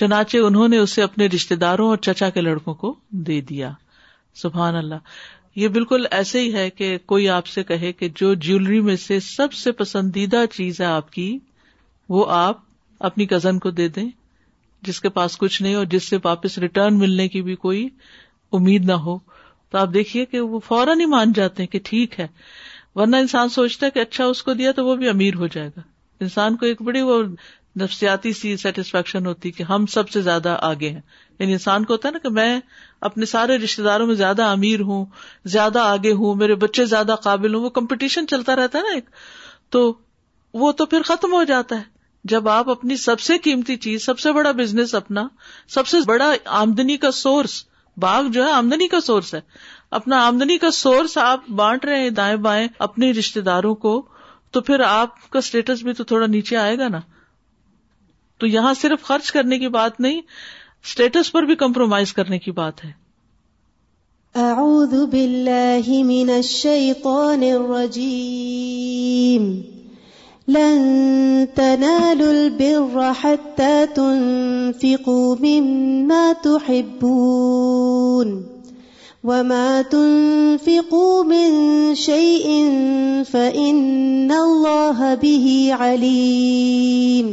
چنانچہ 0.00 0.36
انہوں 0.46 0.68
نے 0.74 0.78
اسے 0.86 1.02
اپنے 1.02 1.26
رشتے 1.34 1.56
داروں 1.64 1.88
اور 1.88 1.96
چچا 2.06 2.30
کے 2.36 2.40
لڑکوں 2.40 2.74
کو 2.80 2.92
دے 3.28 3.40
دیا 3.50 3.70
سبحان 4.42 4.76
اللہ 4.76 5.14
یہ 5.62 5.68
بالکل 5.76 6.06
ایسے 6.18 6.40
ہی 6.40 6.52
ہے 6.54 6.68
کہ 6.80 6.88
کوئی 7.12 7.28
آپ 7.36 7.46
سے 7.52 7.62
کہے 7.70 7.92
کہ 8.00 8.08
جو 8.20 8.32
جیولری 8.46 8.80
میں 8.88 8.96
سے 9.06 9.20
سب 9.28 9.52
سے 9.60 9.72
پسندیدہ 9.82 10.44
چیز 10.52 10.80
ہے 10.80 10.86
آپ 10.86 11.12
کی 11.12 11.28
وہ 12.16 12.24
آپ 12.38 12.60
اپنی 13.10 13.26
کزن 13.34 13.58
کو 13.66 13.70
دے 13.82 13.88
دیں 13.98 14.08
جس 14.88 15.00
کے 15.00 15.08
پاس 15.20 15.38
کچھ 15.44 15.62
نہیں 15.62 15.74
اور 15.82 15.86
جس 15.96 16.08
سے 16.08 16.16
واپس 16.24 16.58
ریٹرن 16.66 16.98
ملنے 16.98 17.28
کی 17.36 17.42
بھی 17.50 17.54
کوئی 17.66 17.88
امید 18.58 18.84
نہ 18.90 18.98
ہو 19.06 19.18
تو 19.70 19.78
آپ 19.78 19.94
دیکھیے 19.94 20.24
کہ 20.34 20.40
وہ 20.52 20.60
فوراً 20.68 21.00
ہی 21.00 21.06
مان 21.16 21.32
جاتے 21.40 21.62
ہیں 21.62 21.70
کہ 21.72 21.78
ٹھیک 21.92 22.20
ہے 22.20 22.26
ورنہ 22.96 23.16
انسان 23.16 23.48
سوچتا 23.48 23.86
ہے 23.86 23.90
کہ 23.90 23.98
اچھا 24.00 24.24
اس 24.26 24.42
کو 24.42 24.52
دیا 24.60 24.72
تو 24.76 24.86
وہ 24.86 24.94
بھی 24.96 25.08
امیر 25.08 25.34
ہو 25.38 25.46
جائے 25.54 25.68
گا 25.76 25.80
انسان 26.24 26.56
کو 26.56 26.66
ایک 26.66 26.82
بڑی 26.82 27.00
وہ 27.08 27.22
نفسیاتی 27.80 28.32
سی 28.32 28.56
سیٹسفیکشن 28.56 29.26
ہوتی 29.26 29.50
کہ 29.56 29.62
ہم 29.68 29.84
سب 29.92 30.08
سے 30.10 30.20
زیادہ 30.22 30.56
آگے 30.68 30.88
ہیں 30.90 31.00
یعنی 31.38 31.52
انسان 31.52 31.84
کو 31.84 31.92
ہوتا 31.92 32.08
ہے 32.08 32.12
نا 32.12 32.18
کہ 32.22 32.28
میں 32.38 32.58
اپنے 33.08 33.26
سارے 33.32 33.56
رشتے 33.64 33.82
داروں 33.82 34.06
میں 34.06 34.14
زیادہ 34.14 34.44
امیر 34.50 34.80
ہوں 34.88 35.04
زیادہ 35.56 35.78
آگے 35.80 36.12
ہوں 36.22 36.34
میرے 36.36 36.54
بچے 36.64 36.84
زیادہ 36.94 37.14
قابل 37.24 37.54
ہوں 37.54 37.62
وہ 37.62 37.68
کمپٹیشن 37.78 38.26
چلتا 38.30 38.56
رہتا 38.56 38.78
ہے 38.78 38.82
نا 38.88 38.94
ایک 38.94 39.10
تو 39.76 39.92
وہ 40.62 40.72
تو 40.80 40.86
پھر 40.86 41.02
ختم 41.06 41.32
ہو 41.32 41.42
جاتا 41.52 41.76
ہے 41.78 41.96
جب 42.32 42.48
آپ 42.48 42.68
اپنی 42.70 42.96
سب 43.00 43.20
سے 43.20 43.38
قیمتی 43.42 43.76
چیز 43.84 44.04
سب 44.06 44.18
سے 44.18 44.32
بڑا 44.32 44.50
بزنس 44.60 44.94
اپنا 44.94 45.26
سب 45.74 45.86
سے 45.86 45.98
بڑا 46.06 46.32
آمدنی 46.60 46.96
کا 47.04 47.10
سورس 47.20 47.62
باغ 48.02 48.28
جو 48.32 48.44
ہے 48.46 48.50
آمدنی 48.52 48.88
کا 48.88 49.00
سورس 49.00 49.34
ہے 49.34 49.40
اپنا 49.96 50.24
آمدنی 50.26 50.56
کا 50.58 50.70
سورس 50.76 51.16
آپ 51.18 51.48
بانٹ 51.56 51.84
رہے 51.84 52.00
ہیں 52.00 52.10
دائیں 52.16 52.36
بائیں 52.46 52.66
اپنے 52.86 53.10
رشتے 53.18 53.40
داروں 53.42 53.74
کو 53.84 54.00
تو 54.52 54.60
پھر 54.66 54.80
آپ 54.88 55.28
کا 55.30 55.38
اسٹیٹس 55.38 55.82
بھی 55.84 55.92
تو 56.00 56.04
تھوڑا 56.10 56.26
نیچے 56.34 56.56
آئے 56.56 56.76
گا 56.78 56.88
نا 56.88 57.00
تو 58.40 58.46
یہاں 58.46 58.72
صرف 58.80 59.02
خرچ 59.04 59.30
کرنے 59.32 59.58
کی 59.58 59.68
بات 59.76 60.00
نہیں 60.00 60.20
اسٹیٹس 60.86 61.32
پر 61.32 61.42
بھی 61.48 61.54
کمپرومائز 61.62 62.12
کرنے 62.18 62.38
کی 62.38 62.50
بات 62.58 62.84
ہے 62.84 62.90
اعوذ 64.46 64.92
باللہ 65.12 65.88
من 66.06 66.30
الشیطان 66.34 67.42
الرجیم 67.54 69.50
لن 70.58 70.78
تنالوا 71.54 72.28
البر 72.28 73.34
تنفقوا 73.94 75.34
مما 75.40 76.22
تحبون 76.42 78.38
وما 79.26 79.82
تنفقوا 79.92 81.24
من 81.28 81.54
شيء 82.00 82.52
فإن 83.30 84.30
الله 84.32 85.14
به 85.22 85.78
عليم 85.80 87.32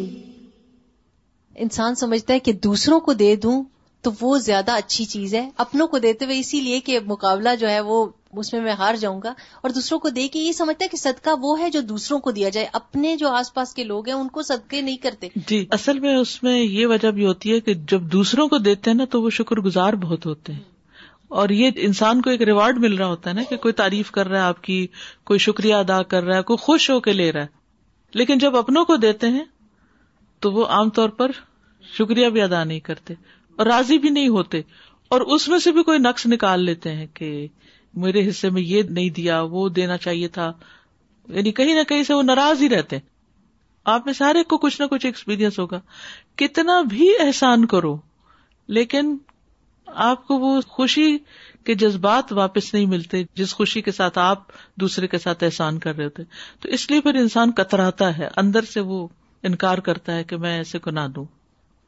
انسان 1.66 1.96
سمجھتا 2.00 2.34
ہے 2.34 2.40
کہ 2.48 2.54
دوسروں 2.66 3.00
کو 3.10 3.14
دے 3.20 3.36
دوں 3.44 3.62
تو 4.08 4.12
وہ 4.22 4.38
زیادہ 4.48 4.72
اچھی 4.82 5.06
چیز 5.14 5.34
ہے 5.36 5.48
اپنوں 5.66 5.88
کو 5.94 5.98
دیتے 6.08 6.26
ہوئے 6.32 6.40
اسی 6.40 6.60
لیے 6.70 6.80
کہ 6.90 7.00
مقابلہ 7.14 7.50
جو 7.60 7.70
ہے 7.70 7.80
وہ 7.92 8.06
اس 8.44 8.52
میں 8.54 8.62
میں 8.62 8.74
ہار 8.82 8.96
جاؤں 9.02 9.22
گا 9.24 9.34
اور 9.64 9.70
دوسروں 9.78 10.00
کو 10.00 10.10
دے 10.18 10.28
کے 10.28 10.40
یہ 10.48 10.52
سمجھتا 10.62 10.84
ہے 10.84 10.90
کہ 10.90 10.98
صدقہ 11.04 11.36
وہ 11.42 11.60
ہے 11.62 11.70
جو 11.78 11.82
دوسروں 11.94 12.20
کو 12.28 12.32
دیا 12.40 12.50
جائے 12.58 12.68
اپنے 12.82 13.16
جو 13.18 13.30
آس 13.42 13.54
پاس 13.54 13.74
کے 13.74 13.84
لوگ 13.94 14.08
ہیں 14.10 14.16
ان 14.16 14.28
کو 14.36 14.42
صدقے 14.54 14.82
نہیں 14.90 14.98
کرتے 15.06 15.28
جی 15.54 15.66
اصل 15.80 16.00
میں 16.08 16.16
اس 16.16 16.42
میں 16.44 16.60
یہ 16.60 16.86
وجہ 16.96 17.12
بھی 17.20 17.26
ہوتی 17.26 17.54
ہے 17.54 17.60
کہ 17.70 17.74
جب 17.94 18.12
دوسروں 18.18 18.48
کو 18.48 18.58
دیتے 18.70 18.90
ہیں 18.90 18.98
نا 18.98 19.06
تو 19.18 19.22
وہ 19.24 19.30
شکر 19.42 19.62
گزار 19.70 19.94
بہت 20.08 20.26
ہوتے 20.26 20.54
ہیں 20.54 20.64
اور 21.42 21.50
یہ 21.50 21.70
انسان 21.86 22.22
کو 22.22 22.30
ایک 22.30 22.42
ریوارڈ 22.48 22.78
مل 22.80 22.96
رہا 22.98 23.06
ہوتا 23.08 23.30
ہے 23.30 23.36
نا 23.36 23.44
کہ 23.50 23.58
کوئی 23.62 23.74
تعریف 23.74 24.12
کر 24.12 24.28
رہا 24.28 24.40
ہے 24.40 24.44
آپ 24.48 24.62
کی 24.64 24.86
کوئی 25.26 25.40
شکریہ 25.46 25.76
ادا 25.76 26.02
کر 26.14 26.24
رہا 26.24 26.38
ہے 26.38 26.42
کوئی 26.50 26.58
خوش 26.64 26.90
ہو 26.90 27.00
کے 27.08 27.14
لے 27.14 27.32
رہا 27.32 27.42
ہے 27.42 28.18
لیکن 28.20 28.38
جب 28.40 28.56
اپنوں 28.58 28.84
کو 28.86 28.96
دیتے 28.98 29.28
ہیں 29.30 29.44
تو 30.42 30.52
وہ 30.54 30.66
عام 30.78 30.90
طور 31.00 31.10
پر 31.22 31.32
شکریہ 31.98 32.30
بھی 32.36 32.42
ادا 32.42 32.64
نہیں 32.64 32.80
کرتے 32.90 33.14
اور 33.58 33.66
راضی 33.66 33.98
بھی 34.06 34.10
نہیں 34.10 34.28
ہوتے 34.30 34.62
اور 35.16 35.22
اس 35.34 35.48
میں 35.50 35.60
سے 35.60 35.72
بھی 35.72 35.84
کوئی 35.84 36.00
نقص 36.00 36.26
نکال 36.28 36.64
لیتے 36.66 36.94
ہیں 36.96 37.06
کہ 37.14 37.36
میرے 38.04 38.28
حصے 38.30 38.50
میں 38.50 38.62
یہ 38.62 38.84
نہیں 38.90 39.10
دیا 39.18 39.42
وہ 39.52 39.68
دینا 39.76 39.98
چاہیے 39.98 40.28
تھا 40.38 40.52
یعنی 41.36 41.52
کہیں 41.60 41.74
نہ 41.76 41.84
کہیں 41.90 42.04
سے 42.04 42.14
وہ 42.14 42.22
ناراض 42.24 42.62
ہی 42.62 42.70
رہتے 42.70 42.96
ہیں 42.96 43.04
آپ 43.94 44.06
میں 44.06 44.14
سارے 44.18 44.44
کو 44.52 44.58
کچھ 44.58 44.82
نہ 44.82 44.86
کچھ 44.92 45.06
ایکسپیرئنس 45.06 45.60
ہوگا 45.60 45.80
کتنا 46.38 46.82
بھی 46.90 47.10
احسان 47.28 47.66
کرو 47.74 47.96
لیکن 48.78 49.16
آپ 50.04 50.26
کو 50.28 50.38
وہ 50.40 50.60
خوشی 50.70 51.18
کے 51.66 51.74
جذبات 51.82 52.32
واپس 52.34 52.74
نہیں 52.74 52.86
ملتے 52.86 53.22
جس 53.36 53.54
خوشی 53.56 53.82
کے 53.82 53.92
ساتھ 53.92 54.18
آپ 54.20 54.44
دوسرے 54.82 55.08
کے 55.08 55.18
ساتھ 55.20 55.44
احسان 55.44 55.78
کر 55.80 55.96
رہے 55.98 56.10
تھے 56.18 56.24
تو 56.62 56.70
اس 56.78 56.90
لیے 56.92 57.02
پھر 57.02 57.16
انسان 57.20 57.52
کتراتا 57.60 58.18
ہے 58.18 58.28
اندر 58.42 58.66
سے 58.74 58.80
وہ 58.92 59.08
انکار 59.50 59.78
کرتا 59.88 60.16
ہے 60.16 60.24
کہ 60.24 60.38
میں 60.46 60.56
ایسے 60.58 60.80
کو 60.80 60.92
نہ 60.92 61.08
دوں 61.16 61.26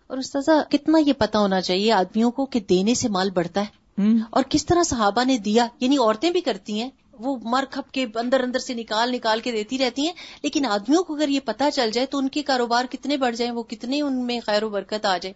اور 0.08 0.18
استاذ 0.18 0.50
کتنا 0.72 0.98
یہ 1.06 1.14
پتا 1.18 1.40
ہونا 1.40 1.60
چاہیے 1.62 1.92
آدمیوں 1.92 2.32
کو 2.32 2.46
کہ 2.56 2.60
دینے 2.70 2.94
سے 2.96 3.10
مال 3.12 3.30
بڑھتا 3.36 3.64
ہے 3.66 4.12
اور 4.30 4.44
کس 4.50 4.66
طرح 4.66 4.84
صحابہ 4.86 5.24
نے 5.28 5.38
دیا 5.46 5.68
یعنی 5.80 5.98
عورتیں 5.98 6.30
بھی 6.32 6.42
کرتی 6.42 6.82
ہیں 6.82 6.90
وہ 7.20 7.36
مر 7.52 7.64
کھپ 7.72 7.92
کے 7.92 8.06
اندر 8.22 8.40
اندر 8.44 8.60
سے 8.60 8.74
نکال 8.74 9.12
نکال 9.12 9.40
کے 9.44 9.52
دیتی 9.52 9.78
رہتی 9.78 10.06
ہیں 10.06 10.12
لیکن 10.44 10.66
آدمیوں 10.72 11.04
کو 11.04 11.16
اگر 11.16 11.30
یہ 11.30 11.40
پتا 11.46 11.70
چل 11.76 11.92
جائے 11.94 12.08
تو 12.08 12.18
ان 12.18 12.28
کے 12.36 12.42
کاروبار 12.50 12.86
کتنے 12.92 13.18
بڑھ 13.26 13.36
جائیں 13.36 13.52
وہ 13.54 13.64
کتنے 13.72 14.02
ان 14.02 14.26
میں 14.26 14.40
خیر 14.46 14.64
و 14.64 14.70
برکت 14.70 15.06
آ 15.06 15.18
جائے 15.22 15.34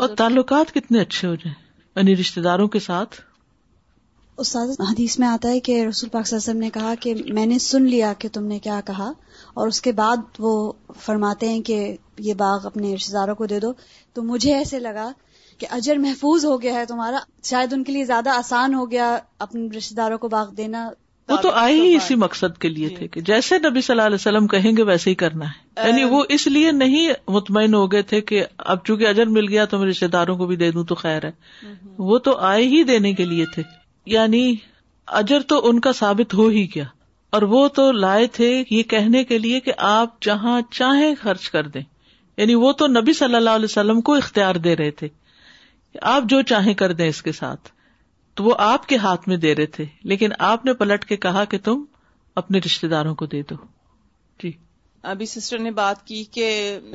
اور 0.00 0.14
تعلقات 0.16 0.74
کتنے 0.74 1.00
اچھے 1.00 1.28
ہو 1.28 1.34
جائیں 1.34 1.54
یعنی 1.98 2.14
رشتے 2.16 2.40
داروں 2.40 2.66
کے 2.74 2.78
ساتھ 2.80 3.14
استاد 4.42 4.80
حدیث 4.90 5.18
میں 5.18 5.26
آتا 5.28 5.48
ہے 5.50 5.60
کہ 5.68 5.74
رسول 5.86 6.10
پاک 6.10 6.26
صلی 6.26 6.36
اللہ 6.36 6.42
علیہ 6.50 6.50
وسلم 6.50 6.60
نے 6.62 6.68
کہا 6.74 6.94
کہ 7.00 7.14
میں 7.38 7.46
نے 7.52 7.58
سن 7.64 7.86
لیا 7.94 8.12
کہ 8.18 8.28
تم 8.32 8.44
نے 8.46 8.58
کیا 8.66 8.80
کہا 8.86 9.08
اور 9.60 9.68
اس 9.68 9.80
کے 9.82 9.92
بعد 10.00 10.38
وہ 10.44 10.52
فرماتے 11.04 11.48
ہیں 11.48 11.62
کہ 11.70 11.78
یہ 12.26 12.34
باغ 12.44 12.66
اپنے 12.66 12.94
رشتے 12.94 13.12
داروں 13.14 13.34
کو 13.40 13.46
دے 13.54 13.58
دو 13.64 13.72
تو 14.14 14.22
مجھے 14.28 14.54
ایسے 14.56 14.78
لگا 14.80 15.10
کہ 15.62 15.66
اجر 15.78 15.98
محفوظ 16.06 16.44
ہو 16.44 16.60
گیا 16.62 16.74
ہے 16.74 16.84
تمہارا 16.88 17.18
شاید 17.50 17.72
ان 17.72 17.84
کے 17.84 17.92
لیے 17.92 18.04
زیادہ 18.12 18.30
آسان 18.36 18.74
ہو 18.74 18.90
گیا 18.90 19.08
اپنے 19.46 19.66
رشتے 19.78 19.94
داروں 19.94 20.18
کو 20.18 20.28
باغ 20.36 20.50
دینا 20.56 20.88
وہ 21.30 21.36
تو 21.42 21.50
آئے 21.60 21.74
ہی 21.80 21.94
اسی 21.94 22.14
مقصد 22.20 22.56
کے 22.60 22.68
لیے 22.68 22.88
جی۔ 22.88 22.94
تھے 22.96 23.06
کہ 23.14 23.20
جیسے 23.30 23.56
نبی 23.68 23.80
صلی 23.80 23.92
اللہ 23.94 24.06
علیہ 24.10 24.20
وسلم 24.20 24.46
کہیں 24.54 24.70
گے 24.76 24.82
ویسے 24.90 25.10
ہی 25.10 25.14
کرنا 25.22 25.44
ہے 25.48 25.88
یعنی 25.88 26.04
وہ 26.12 26.22
اس 26.36 26.46
لیے 26.46 26.70
نہیں 26.72 27.12
مطمئن 27.34 27.74
ہو 27.74 27.90
گئے 27.92 28.02
تھے 28.12 28.20
کہ 28.30 28.44
اب 28.74 28.84
چونکہ 28.84 29.08
اجر 29.08 29.26
مل 29.36 29.48
گیا 29.48 29.64
تو 29.72 29.78
میں 29.78 29.86
رشتے 29.88 30.06
داروں 30.14 30.36
کو 30.36 30.46
بھی 30.52 30.56
دے 30.62 30.70
دوں 30.76 30.84
تو 30.84 30.94
خیر 31.02 31.24
ہے 31.24 31.30
وہ 32.10 32.18
تو 32.28 32.36
آئے 32.52 32.62
ہی 32.74 32.82
دینے 32.92 33.12
کے 33.20 33.24
لیے 33.34 33.44
تھے 33.54 33.62
یعنی 34.14 34.44
اجر 35.20 35.42
تو 35.52 35.60
ان 35.68 35.80
کا 35.88 35.92
ثابت 35.98 36.34
ہو 36.40 36.46
ہی 36.56 36.66
گیا 36.74 36.84
اور 37.36 37.42
وہ 37.52 37.66
تو 37.76 37.90
لائے 37.92 38.26
تھے 38.38 38.50
یہ 38.70 38.82
کہنے 38.94 39.24
کے 39.32 39.38
لیے 39.38 39.60
کہ 39.66 39.72
آپ 39.90 40.20
جہاں 40.22 40.60
چاہیں 40.72 41.14
خرچ 41.22 41.48
کر 41.50 41.66
دیں 41.74 41.82
یعنی 42.36 42.54
وہ 42.64 42.72
تو 42.80 42.86
نبی 42.86 43.12
صلی 43.22 43.34
اللہ 43.34 43.56
علیہ 43.60 43.70
وسلم 43.70 44.00
کو 44.08 44.14
اختیار 44.22 44.54
دے 44.68 44.76
رہے 44.76 44.90
تھے 45.02 45.08
آپ 46.14 46.22
جو 46.28 46.42
چاہیں 46.52 46.74
کر 46.84 46.92
دیں 47.00 47.08
اس 47.08 47.22
کے 47.22 47.32
ساتھ 47.42 47.68
تو 48.38 48.44
وہ 48.44 48.54
آپ 48.64 48.84
کے 48.88 48.96
ہاتھ 49.02 49.28
میں 49.28 49.36
دے 49.42 49.54
رہے 49.56 49.66
تھے 49.76 49.84
لیکن 50.10 50.32
آپ 50.48 50.64
نے 50.64 50.72
پلٹ 50.80 51.04
کے 51.04 51.16
کہا 51.22 51.42
کہ 51.52 51.58
تم 51.68 51.82
اپنے 52.40 52.58
رشتے 52.66 52.88
داروں 52.88 53.14
کو 53.22 53.26
دے 53.32 53.40
دو 53.50 53.54
جی 54.42 54.50
ابھی 55.12 55.26
سسٹر 55.30 55.58
نے 55.64 55.70
بات 55.78 56.06
کی 56.06 56.22
کہ 56.36 56.46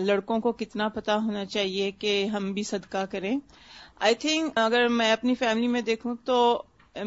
لڑکوں 0.10 0.40
کو 0.46 0.52
کتنا 0.62 0.88
پتا 1.00 1.16
ہونا 1.26 1.44
چاہیے 1.56 1.90
کہ 2.04 2.14
ہم 2.36 2.52
بھی 2.60 2.64
صدقہ 2.72 3.04
کریں 3.12 3.34
آئی 4.10 4.16
تھنک 4.26 4.58
اگر 4.58 4.88
میں 5.00 5.12
اپنی 5.12 5.36
فیملی 5.44 5.68
میں 5.76 5.82
دیکھوں 5.92 6.16
تو 6.30 6.40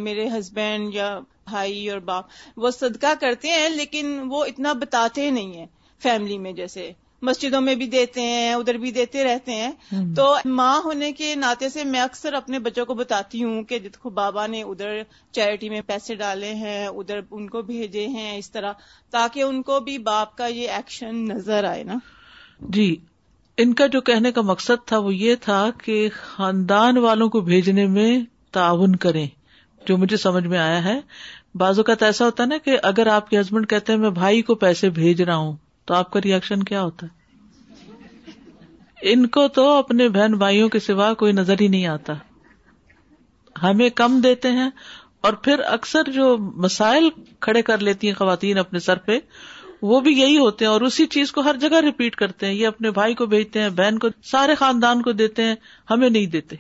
میرے 0.09 0.29
ہسبینڈ 0.39 0.95
یا 0.95 1.09
بھائی 1.51 1.89
اور 1.91 2.01
باپ 2.11 2.59
وہ 2.65 2.71
صدقہ 2.81 3.15
کرتے 3.21 3.53
ہیں 3.57 3.69
لیکن 3.77 4.17
وہ 4.31 4.45
اتنا 4.53 4.73
بتاتے 4.83 5.31
نہیں 5.39 5.53
ہیں 5.59 5.67
فیملی 6.09 6.39
میں 6.47 6.53
جیسے 6.63 6.91
مسجدوں 7.23 7.61
میں 7.61 7.75
بھی 7.75 7.87
دیتے 7.91 8.23
ہیں 8.23 8.53
ادھر 8.55 8.77
بھی 8.79 8.91
دیتے 8.93 9.23
رہتے 9.25 9.53
ہیں 9.57 10.05
تو 10.17 10.35
ماں 10.55 10.79
ہونے 10.85 11.11
کے 11.21 11.35
ناطے 11.35 11.69
سے 11.69 11.85
میں 11.85 12.01
اکثر 12.01 12.33
اپنے 12.37 12.59
بچوں 12.67 12.85
کو 12.87 12.95
بتاتی 12.95 13.43
ہوں 13.45 13.63
کہ 13.71 13.79
دیکھو 13.79 14.11
بابا 14.19 14.47
نے 14.47 14.63
ادھر 14.63 15.03
چیریٹی 15.35 15.69
میں 15.71 15.81
پیسے 15.87 16.15
ڈالے 16.15 16.53
ہیں 16.55 16.87
ادھر 16.87 17.21
ان 17.31 17.49
کو 17.51 17.63
بھیجے 17.71 18.07
ہیں 18.17 18.37
اس 18.39 18.51
طرح 18.51 18.73
تاکہ 19.11 19.43
ان 19.43 19.63
کو 19.71 19.79
بھی 19.89 19.97
باپ 20.11 20.37
کا 20.39 20.47
یہ 20.47 20.71
ایکشن 20.71 21.25
نظر 21.29 21.65
آئے 21.71 21.83
نا 21.85 21.97
جی 22.77 22.95
ان 23.63 23.73
کا 23.75 23.87
جو 23.93 24.01
کہنے 24.11 24.33
کا 24.33 24.41
مقصد 24.53 24.87
تھا 24.89 24.99
وہ 25.05 25.15
یہ 25.15 25.35
تھا 25.41 25.65
کہ 25.85 26.09
خاندان 26.17 26.97
والوں 27.05 27.29
کو 27.37 27.41
بھیجنے 27.51 27.87
میں 27.99 28.19
تعاون 28.53 28.97
کریں 29.05 29.27
جو 29.89 29.97
مجھے 29.99 30.17
سمجھ 30.17 30.47
میں 30.47 30.59
آیا 30.59 30.83
ہے 30.85 30.99
بازو 31.61 31.83
کا 31.83 31.95
تو 32.01 32.05
ایسا 32.05 32.25
ہوتا 32.25 32.43
ہے 32.43 32.49
نا 32.49 32.57
کہ 32.65 32.77
اگر 32.83 33.07
آپ 33.13 33.31
کے 33.31 33.41
ہسبینڈ 33.41 33.69
کہتے 33.69 33.93
ہیں 33.93 34.01
میں 34.01 34.11
بھائی 34.19 34.43
کو 34.49 34.55
پیسے 34.67 34.91
بھیج 34.99 35.23
رہا 35.23 35.37
ہوں 35.37 35.53
تو 35.87 35.95
آپ 35.95 36.11
کا 36.11 36.21
ریئیکشن 36.25 36.63
کیا 36.71 36.83
ہوتا 36.83 37.07
ہے 37.07 37.25
ان 39.13 39.27
کو 39.37 39.47
تو 39.57 39.69
اپنے 39.73 40.09
بہن 40.15 40.33
بھائیوں 40.39 40.69
کے 40.69 40.79
سوا 40.87 41.13
کوئی 41.21 41.33
نظر 41.33 41.61
ہی 41.61 41.69
نہیں 41.75 41.87
آتا 41.87 42.13
ہمیں 43.63 43.89
کم 44.01 44.21
دیتے 44.21 44.51
ہیں 44.53 44.69
اور 45.27 45.33
پھر 45.45 45.61
اکثر 45.75 46.11
جو 46.15 46.25
مسائل 46.65 47.09
کھڑے 47.47 47.63
کر 47.69 47.79
لیتی 47.89 48.07
ہیں 48.07 48.15
خواتین 48.15 48.59
اپنے 48.59 48.79
سر 48.87 48.97
پہ 49.07 49.19
وہ 49.91 50.01
بھی 50.07 50.13
یہی 50.21 50.37
ہوتے 50.39 50.65
ہیں 50.65 50.71
اور 50.73 50.81
اسی 50.89 51.07
چیز 51.15 51.33
کو 51.33 51.41
ہر 51.49 51.57
جگہ 51.65 51.81
ریپیٹ 51.85 52.17
کرتے 52.17 52.47
ہیں 52.47 52.55
یہ 52.55 52.67
اپنے 52.67 52.91
بھائی 52.99 53.15
کو 53.21 53.27
بھیجتے 53.33 53.63
ہیں 53.63 53.71
بہن 53.81 53.99
کو 54.05 54.09
سارے 54.31 54.55
خاندان 54.63 55.03
کو 55.09 55.13
دیتے 55.23 55.43
ہیں 55.49 55.55
ہمیں 55.91 56.09
نہیں 56.09 56.27
دیتے 56.37 56.57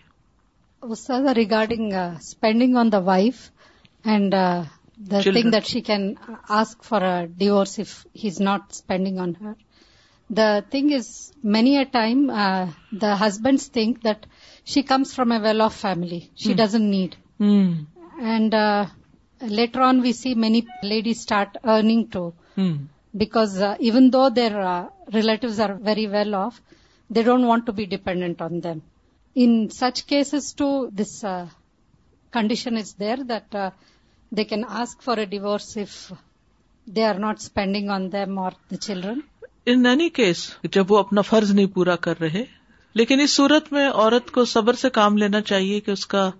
regarding 1.37 1.93
spending 2.01 2.77
on 2.85 2.93
the 2.93 2.99
wife 3.11 3.35
and 4.15 4.35
The 4.99 5.22
children. 5.22 5.42
Thing 5.42 5.51
that 5.53 5.66
she 5.66 5.83
can 5.83 6.18
ask 6.49 6.83
for 6.83 6.99
a 6.99 7.27
divorce 7.27 7.79
if 7.79 8.07
he's 8.12 8.40
not 8.40 8.75
spending 8.75 9.18
on 9.18 9.35
her. 9.35 9.57
The 10.29 10.64
thing 10.70 10.90
is, 10.90 11.33
many 11.42 11.77
a 11.77 11.85
time, 11.85 12.31
uh, 12.31 12.68
the 12.90 13.14
husbands 13.14 13.66
think 13.66 14.03
that 14.03 14.27
she 14.64 14.83
comes 14.83 15.14
from 15.14 15.31
a 15.31 15.40
well-off 15.40 15.77
family. 15.77 16.31
She 16.35 16.53
hmm. 16.53 16.57
doesn't 16.57 16.90
need. 16.90 17.16
Mm. 17.38 17.87
And 18.20 18.55
uh, 18.55 18.87
later 19.40 19.83
on, 19.83 20.01
we 20.01 20.12
see 20.12 20.35
many 20.35 20.66
ladies 20.83 21.20
start 21.20 21.57
earning 21.62 22.09
too. 22.09 22.35
Mm. 22.57 22.87
Because 23.16 23.61
uh, 23.61 23.77
even 23.79 24.11
though 24.11 24.31
their 24.31 24.90
relatives 25.12 25.61
are 25.61 25.75
very 25.75 26.09
well-off, 26.09 26.61
they 27.09 27.22
don't 27.22 27.46
want 27.46 27.66
to 27.66 27.72
be 27.72 27.87
dependent 27.87 28.40
on 28.40 28.61
them. 28.61 28.83
In 29.35 29.70
such 29.70 30.07
cases 30.07 30.55
too, 30.55 30.88
this 30.90 31.25
condition 32.40 32.79
is 32.79 32.94
there 32.94 33.22
that 33.25 33.77
spending 37.33 37.89
on 37.91 38.11
دور 38.12 38.51
the 38.71 38.77
children 38.77 39.21
any 39.85 40.09
case 40.15 40.49
جب 40.73 40.93
وہ 40.93 40.99
اپنا 40.99 41.21
فرض 41.29 41.51
نہیں 41.55 41.67
پورا 41.75 41.97
کر 42.07 42.21
رہے 42.21 42.45
لیکن 42.99 43.21
اس 43.21 43.31
صورت 43.33 43.73
میں 43.73 43.89
عورت 43.91 44.31
کو 44.33 44.45
صبر 44.55 44.75
سے 44.83 44.91
کام 44.99 45.17
لینا 45.19 45.41
چاہیے 45.51 45.81
کہ 45.87 45.91
اس 45.91 46.07
کا 46.15 46.31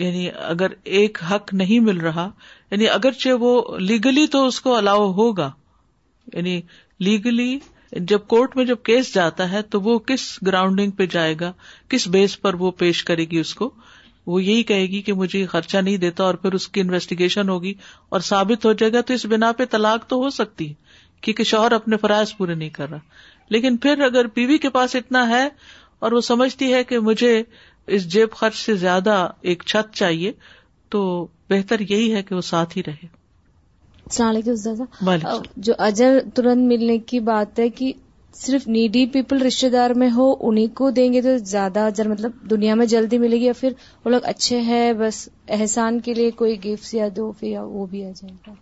یعنی 0.00 0.28
اگر 0.46 0.72
ایک 1.00 1.18
حق 1.30 1.52
نہیں 1.54 1.80
مل 1.80 1.98
رہا 2.00 2.28
یعنی 2.70 2.88
اگرچہ 2.88 3.32
وہ 3.40 3.78
لیگلی 3.80 4.26
تو 4.32 4.44
اس 4.46 4.60
کو 4.60 4.74
الاؤ 4.76 5.10
ہوگا 5.16 5.50
یعنی 6.32 6.60
لیگلی 7.06 7.58
جب 8.06 8.26
کورٹ 8.28 8.56
میں 8.56 8.64
جب 8.64 8.82
کیس 8.84 9.14
جاتا 9.14 9.50
ہے 9.52 9.62
تو 9.74 9.80
وہ 9.80 9.98
کس 10.08 10.26
گراؤنڈنگ 10.46 10.90
پہ 10.98 11.06
جائے 11.14 11.34
گا 11.40 11.52
کس 11.90 12.06
بیس 12.16 12.40
پر 12.40 12.54
وہ 12.58 12.70
پیش 12.82 13.02
کرے 13.04 13.24
گی 13.30 13.38
اس 13.40 13.54
کو 13.60 13.70
وہ 14.26 14.42
یہی 14.42 14.62
کہے 14.70 14.86
گی 14.90 15.00
کہ 15.02 15.12
مجھے 15.20 15.44
خرچہ 15.46 15.78
نہیں 15.78 15.96
دیتا 15.96 16.24
اور 16.24 16.34
پھر 16.42 16.52
اس 16.54 16.68
کی 16.68 16.80
انویسٹیگیشن 16.80 17.48
ہوگی 17.48 17.72
اور 18.16 18.20
ثابت 18.28 18.64
ہو 18.66 18.72
جائے 18.80 18.92
گا 18.92 19.00
تو 19.06 19.14
اس 19.14 19.24
بنا 19.30 19.52
پہ 19.58 19.64
طلاق 19.70 20.06
تو 20.08 20.16
ہو 20.22 20.30
سکتی 20.30 20.68
ہے 20.68 20.74
کیونکہ 21.22 21.44
شوہر 21.44 21.72
اپنے 21.72 21.96
فرائض 22.00 22.34
پورے 22.36 22.54
نہیں 22.54 22.68
کر 22.76 22.88
رہا 22.90 22.98
لیکن 23.54 23.76
پھر 23.86 24.00
اگر 24.04 24.26
بی 24.34 24.58
کے 24.58 24.70
پاس 24.70 24.94
اتنا 24.96 25.28
ہے 25.28 25.46
اور 26.04 26.12
وہ 26.12 26.20
سمجھتی 26.26 26.72
ہے 26.72 26.82
کہ 26.90 26.98
مجھے 27.08 27.42
اس 27.96 28.06
جیب 28.12 28.32
خرچ 28.36 28.54
سے 28.64 28.74
زیادہ 28.84 29.26
ایک 29.50 29.62
چھت 29.66 29.92
چاہیے 29.96 30.32
تو 30.90 31.02
بہتر 31.50 31.80
یہی 31.88 32.14
ہے 32.14 32.22
کہ 32.22 32.34
وہ 32.34 32.40
ساتھ 32.48 32.76
ہی 32.78 32.82
رہے 32.86 33.06
السلام 34.10 34.28
علیکم 35.08 35.42
جو 35.66 35.72
اجر 35.86 36.18
ترنت 36.34 36.66
ملنے 36.68 36.98
کی 37.12 37.20
بات 37.30 37.58
ہے 37.58 37.68
کہ 37.80 37.92
صرف 38.38 38.66
نیڈی 38.68 39.04
پیپل 39.12 39.40
رشتے 39.42 39.68
دار 39.70 39.90
میں 40.00 40.08
ہو 40.16 40.32
انہیں 40.48 40.66
کو 40.76 40.90
دیں 40.98 41.12
گے 41.12 41.22
تو 41.22 41.36
زیادہ 41.38 41.80
اجر 41.86 42.08
مطلب 42.08 42.32
دنیا 42.50 42.74
میں 42.74 42.86
جلدی 42.92 43.18
ملے 43.18 43.36
گی 43.40 43.44
یا 43.44 43.52
پھر 43.60 43.72
وہ 44.04 44.10
لوگ 44.10 44.24
اچھے 44.32 44.60
ہیں 44.68 44.92
بس 44.98 45.28
احسان 45.58 45.98
کے 46.00 46.14
لیے 46.14 46.30
کوئی 46.42 46.56
گفٹ 46.64 46.94
یا 46.94 47.08
دو 47.16 47.32
یا 47.42 47.62
وہ 47.64 47.86
بھی 47.90 48.04
آ 48.06 48.10
جائے 48.20 48.34
گا 48.46 48.54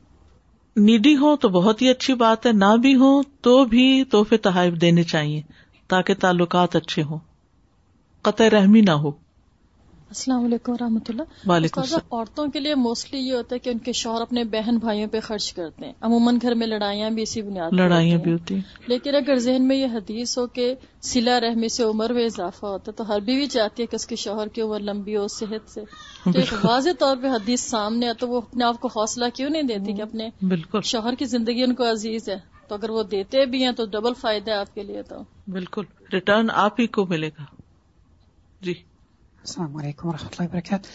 نیڈی 0.86 1.16
ہو 1.16 1.34
تو 1.44 1.48
بہت 1.58 1.80
ہی 1.82 1.88
اچھی 1.90 2.14
بات 2.14 2.44
ہے 2.46 2.50
نہ 2.54 2.74
بھی 2.82 2.94
ہو 2.96 3.12
تو 3.48 3.64
بھی 3.74 3.86
تحفے 4.10 4.36
تحائف 4.48 4.80
دینے 4.80 5.02
چاہیے 5.12 5.40
تاکہ 5.92 6.14
تعلقات 6.20 6.76
اچھے 6.76 7.02
ہوں 7.02 7.18
قطع 8.28 8.48
رحمی 8.52 8.80
نہ 8.80 8.90
ہو 9.04 9.10
السلام 10.12 10.44
علیکم 10.44 10.72
و 10.72 10.84
اللہ 11.08 11.52
اللہ 11.80 11.96
عورتوں 12.10 12.46
کے 12.52 12.60
لیے 12.60 12.74
موسٹلی 12.84 13.18
یہ 13.18 13.32
ہوتا 13.34 13.54
ہے 13.54 13.58
کہ 13.64 13.70
ان 13.70 13.78
کے 13.88 13.92
شوہر 13.98 14.20
اپنے 14.22 14.44
بہن 14.54 14.76
بھائیوں 14.84 15.08
پہ 15.12 15.20
خرچ 15.24 15.52
کرتے 15.54 15.86
ہیں 15.86 15.92
عموماً 16.08 16.38
گھر 16.42 16.54
میں 16.60 16.66
لڑائیاں 16.66 17.10
بھی 17.16 17.22
اسی 17.22 17.42
بنیاد 17.48 17.72
لڑائیاں 17.80 18.18
بھی 18.18 18.32
ہوتی 18.32 18.54
ہیں 18.54 18.86
لیکن 18.88 19.14
اگر 19.14 19.38
ذہن 19.48 19.66
میں 19.68 19.76
یہ 19.76 19.92
حدیث 19.96 20.36
ہو 20.38 20.46
کہ 20.58 20.72
سلا 21.10 21.38
رحمی 21.40 21.68
سے 21.76 21.82
عمر 21.84 22.12
میں 22.20 22.24
اضافہ 22.26 22.66
ہوتا 22.66 22.90
ہے 22.92 22.96
تو 23.02 23.08
ہر 23.12 23.20
بیوی 23.28 23.46
چاہتی 23.56 23.82
ہے 23.82 23.86
کہ 23.86 23.96
اس 23.96 24.06
کے 24.12 24.16
شوہر 24.24 24.48
کی 24.54 24.60
عمر 24.62 24.80
لمبی 24.90 25.16
ہو 25.16 25.26
صحت 25.38 25.70
سے 25.74 25.84
تو 26.24 26.38
ایک 26.38 26.52
واضح 26.64 26.98
طور 26.98 27.16
پہ 27.22 27.34
حدیث 27.36 27.66
سامنے 27.70 28.06
ہے 28.08 28.14
تو 28.22 28.28
وہ 28.28 28.40
اپنے 28.46 28.64
آپ 28.64 28.80
کو 28.80 28.88
حوصلہ 28.96 29.24
کیوں 29.34 29.50
نہیں 29.50 29.68
دیتی 29.76 29.92
کہ 29.96 30.02
اپنے 30.02 30.28
بالکل 30.54 30.80
شوہر 30.94 31.14
کی 31.18 31.24
زندگی 31.36 31.62
ان 31.64 31.74
کو 31.82 31.90
عزیز 31.90 32.28
ہے 32.28 32.38
تو 32.68 32.74
اگر 32.74 32.90
وہ 32.98 33.02
دیتے 33.12 33.44
بھی 33.52 33.64
ہیں 33.64 33.72
تو 33.76 33.84
ڈبل 33.92 34.14
فائدہ 34.20 34.50
ہے 34.50 34.56
آپ 34.56 34.74
کے 34.74 34.82
لیے 34.82 35.02
تو 35.08 35.22
بالکل 35.58 35.84
ریٹرن 36.12 36.50
آپ 36.66 36.80
ہی 36.80 36.86
کو 36.98 37.06
ملے 37.14 37.28
گا 37.38 37.44
جی 38.68 38.74
السلام 39.48 39.76
علیکم 39.80 40.06
و 40.08 40.12
رحمۃ 40.12 40.34
اللہ 40.38 40.48
وبرکاتہ 40.48 40.88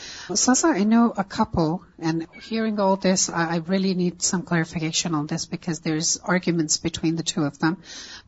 hearing 2.49 2.77
all 2.79 2.95
I 3.43 3.59
really 3.69 3.93
need 4.01 4.15
some 4.21 4.41
clarification 4.49 5.11
all 5.15 5.25
this 5.33 5.43
because 5.51 5.75
there 5.85 5.95
is 6.01 6.09
arguments 6.33 6.75
between 6.83 7.13
the 7.19 7.23
twelve 7.33 7.53
them 7.61 7.73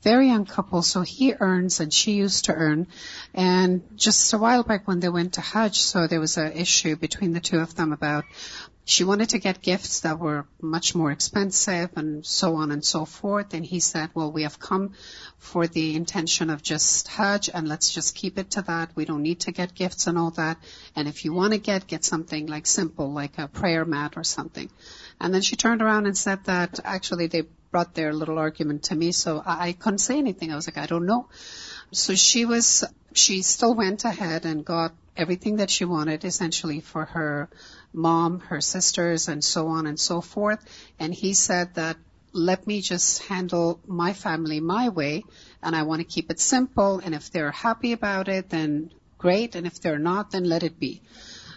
very 0.05 0.27
young 0.29 0.45
couple 0.55 0.79
so 0.91 0.99
he 1.11 1.27
arranges 1.39 2.31
to 2.47 2.51
around 2.63 2.81
just 4.05 4.21
while 4.43 4.61
one 4.87 4.97
didn't 5.03 5.33
was 6.23 6.33
issue 6.63 6.89
between 7.03 7.29
the 7.35 7.41
twelve 7.49 7.69
them 7.77 7.89
about 7.97 8.25
she 8.93 9.03
one 9.03 9.21
it 9.21 9.33
gave 9.65 9.85
the 10.03 10.11
و 10.21 10.31
much 10.71 10.89
more 10.97 11.09
expensive 11.11 11.85
so 12.39 12.49
one 12.55 12.81
so 12.89 12.99
for 13.13 13.41
then 13.51 13.63
he 13.71 13.79
set 13.91 14.09
we 14.35 14.45
him 14.69 14.85
for 15.51 15.65
the 15.75 15.85
intention 15.95 16.49
of 16.55 16.61
just 16.69 17.09
ہچ 17.17 17.49
and 17.53 17.67
let's 17.71 17.91
just 17.95 18.15
keep 18.17 18.39
it 18.39 18.57
then 18.67 19.03
no 19.09 19.17
not 19.25 19.45
take 19.45 19.59
gifts 19.79 20.07
uh 20.07 20.11
no 20.19 20.29
that 20.37 20.39
and 20.95 21.07
if 21.07 21.25
you 21.25 21.33
want 21.35 21.53
uh 21.53 21.67
get 21.67 21.91
get 21.91 22.03
something 22.29 22.49
like 22.53 22.67
simple 22.77 23.07
like 23.17 23.39
for 23.59 23.83
men 23.95 24.07
or 24.15 24.23
something 24.53 26.09
set 26.25 26.47
the actually 26.49 27.27
dirt 27.41 27.99
little 28.21 28.37
argument 28.43 28.91
me 28.99 29.11
so 29.23 29.39
I 29.59 29.73
can 29.83 29.97
see 30.05 30.13
E 30.25 30.33
thing 30.39 30.51
آز 30.57 30.69
ایک 30.73 30.91
نو 31.09 31.19
So 31.91 32.15
she 32.15 33.41
still 33.41 33.75
went 33.75 34.05
ahead 34.05 34.45
and 34.45 34.65
got 34.65 34.93
everything 35.15 35.57
that 35.57 35.69
she 35.69 35.85
wanted, 35.85 36.25
essentially, 36.25 36.81
for 36.81 37.05
her 37.05 37.49
mom, 37.93 38.39
her 38.39 38.61
sisters, 38.61 39.27
and 39.27 39.43
so 39.43 39.67
on 39.67 39.87
and 39.87 39.99
so 39.99 40.21
forth. 40.21 40.63
And 40.99 41.13
he 41.13 41.33
said 41.33 41.75
that, 41.75 41.97
let 42.33 42.67
me 42.67 42.81
just 42.81 43.23
handle 43.23 43.79
my 43.87 44.11
family 44.11 44.59
my 44.59 44.89
way, 44.89 45.23
and 45.63 45.73
I 45.73 45.83
want 45.83 46.01
to 46.01 46.03
keep 46.03 46.29
it 46.29 46.39
simple. 46.41 46.99
And 46.99 47.15
if 47.15 47.31
they're 47.31 47.51
happy 47.51 47.93
about 47.93 48.27
it, 48.27 48.49
then 48.49 48.91
great. 49.17 49.55
And 49.55 49.65
if 49.65 49.79
they're 49.79 49.99
not, 49.99 50.31
then 50.31 50.43
let 50.43 50.63
it 50.63 50.77
be. 50.77 51.01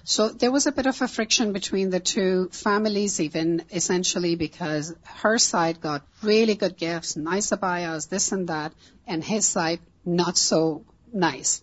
So 0.04 0.28
there 0.28 0.52
was 0.52 0.66
a 0.66 0.72
bit 0.72 0.86
of 0.86 1.02
a 1.02 1.08
friction 1.08 1.52
between 1.52 1.90
the 1.90 2.00
two 2.00 2.48
families, 2.52 3.18
even 3.20 3.64
essentially 3.72 4.36
because 4.36 4.94
her 5.02 5.36
side 5.36 5.80
got 5.80 6.06
really 6.22 6.54
good 6.54 6.76
gifts, 6.76 7.16
nice 7.16 7.50
abayas, 7.50 8.08
this 8.08 8.30
and 8.30 8.48
that, 8.48 8.72
and 9.08 9.24
his 9.24 9.44
side 9.44 9.80
not 10.16 10.38
so 10.44 10.60
nice. 11.24 11.54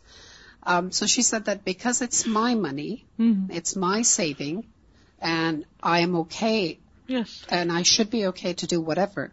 Um, 0.73 0.91
so 0.97 1.05
she 1.15 1.21
said 1.29 1.45
that 1.45 1.65
because 1.71 2.01
it's 2.05 2.25
my 2.39 2.55
money, 2.67 3.05
mm-hmm. 3.19 3.55
it's 3.61 3.75
my 3.85 4.01
saving, 4.15 4.65
and 5.37 5.65
I 5.95 5.99
am 6.09 6.15
okay, 6.25 6.79
yes. 7.15 7.35
and 7.57 7.71
I 7.71 7.81
should 7.93 8.09
be 8.19 8.25
okay 8.33 8.53
to 8.65 8.67
do 8.75 8.79
whatever. 8.91 9.31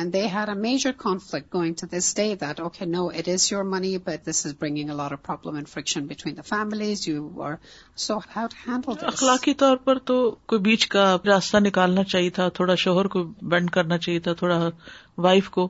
And 0.00 0.12
they 0.18 0.24
had 0.30 0.48
a 0.52 0.54
major 0.62 0.92
conflict 1.00 1.48
going 1.50 1.74
to 1.80 1.86
this 1.90 2.06
day 2.20 2.34
that, 2.38 2.60
okay, 2.68 2.86
no, 2.94 3.02
it 3.20 3.28
is 3.34 3.44
your 3.50 3.60
money, 3.72 3.90
but 4.08 4.24
this 4.28 4.40
is 4.48 4.54
bringing 4.62 4.90
a 4.94 4.94
lot 5.00 5.12
of 5.16 5.22
problem 5.28 5.58
and 5.60 5.68
friction 5.74 6.08
between 6.12 6.34
the 6.38 6.46
families. 6.52 7.04
You 7.10 7.28
are, 7.48 7.60
so 8.06 8.16
how 8.38 8.46
to 8.54 8.60
handle 8.68 8.96
this? 9.00 9.14
اخلاقی 9.14 9.54
طور 9.64 9.76
پر 9.84 9.98
تو 10.10 10.18
کوئی 10.52 10.60
بیچ 10.68 10.86
کا 10.96 11.04
راستہ 11.26 11.58
نکالنا 11.66 12.04
چاہیے 12.14 12.30
تھا 12.40 12.48
تھوڑا 12.60 12.74
شوہر 12.86 13.06
کو 13.16 13.22
بینڈ 13.54 13.70
کرنا 13.78 13.98
چاہیے 14.06 14.20
تھا 14.26 14.32
تھوڑا 14.42 14.58
وائف 15.28 15.50
کو 15.58 15.68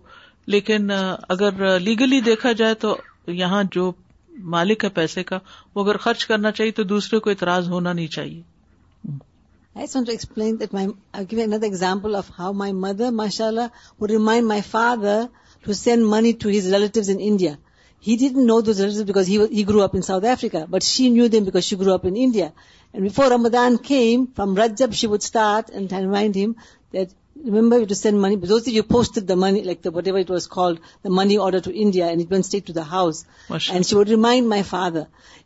لیکن 0.53 0.91
اگر 0.91 1.79
لیگلی 1.81 2.21
دیکھا 2.21 2.53
جائے 2.59 2.75
تو 2.81 2.95
یہاں 3.43 3.63
جو 3.73 3.91
مالک 4.55 4.85
ہے 4.85 4.89
پیسے 4.99 5.23
کا 5.25 5.39
وہ 5.75 5.85
اگر 5.85 5.97
خرچ 6.05 6.27
کرنا 6.27 6.51
چاہیے 6.53 6.73
تو 6.79 6.83
دوسرے 6.93 7.19
کو 7.25 7.31
اعتراض 7.31 7.69
ہونا 7.69 7.93
نہیں 7.93 8.07
چاہیے 8.17 8.41
grew 9.77 10.55
in 19.93 20.03
South 20.03 20.27
Africa 20.27 20.65
but 20.71 20.83
she 20.83 21.09
knew 21.09 21.27
them 21.33 21.45
because 21.51 21.75
from 23.15 23.47
Recep 24.59 24.93
she 25.03 25.07
that 26.93 27.11
remember 27.55 27.79
you 27.81 27.87
to 27.89 27.95
send 27.95 28.19
moneys 28.21 28.69
post 28.89 29.19
money 29.39 29.61
like 29.65 29.87
was 30.31 30.47
call 30.49 30.77
money 31.19 31.37
order 31.47 31.59
to 31.65 31.71
India 31.85 32.07
and 32.07 32.33
when 32.33 32.41
stay 32.45 32.59
to 32.67 32.73
the 32.73 32.81
house 32.91 33.25
and 33.71 33.87
she 33.87 33.97
would 33.97 34.09
remind 34.09 34.47
my 34.49 34.63
father 34.69 34.99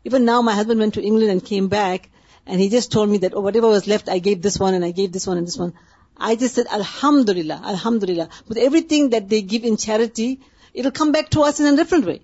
even 0.03 0.25
now 0.25 0.41
my 0.49 0.59
husband 0.59 0.83
to 0.95 1.01
England 1.03 1.43
came 1.47 1.67
back 1.75 2.01
his 2.59 2.95
met 3.07 3.35
whatever 3.55 3.71
was 3.71 3.87
left 3.87 4.09
الحمد 6.77 7.29
للہ 7.37 7.57
الحمد 7.73 8.03
للہ 8.09 8.23
with 8.49 8.57
everything 8.93 9.13
until 9.63 10.35
will 10.75 11.11
back 11.17 11.31
to 11.31 11.43
ours 11.45 11.61
different 11.77 12.07
way 12.07 12.17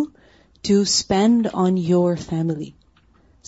to 0.69 0.75
spend 0.81 1.49
on 1.65 1.79
your 1.79 2.15
family 2.29 2.71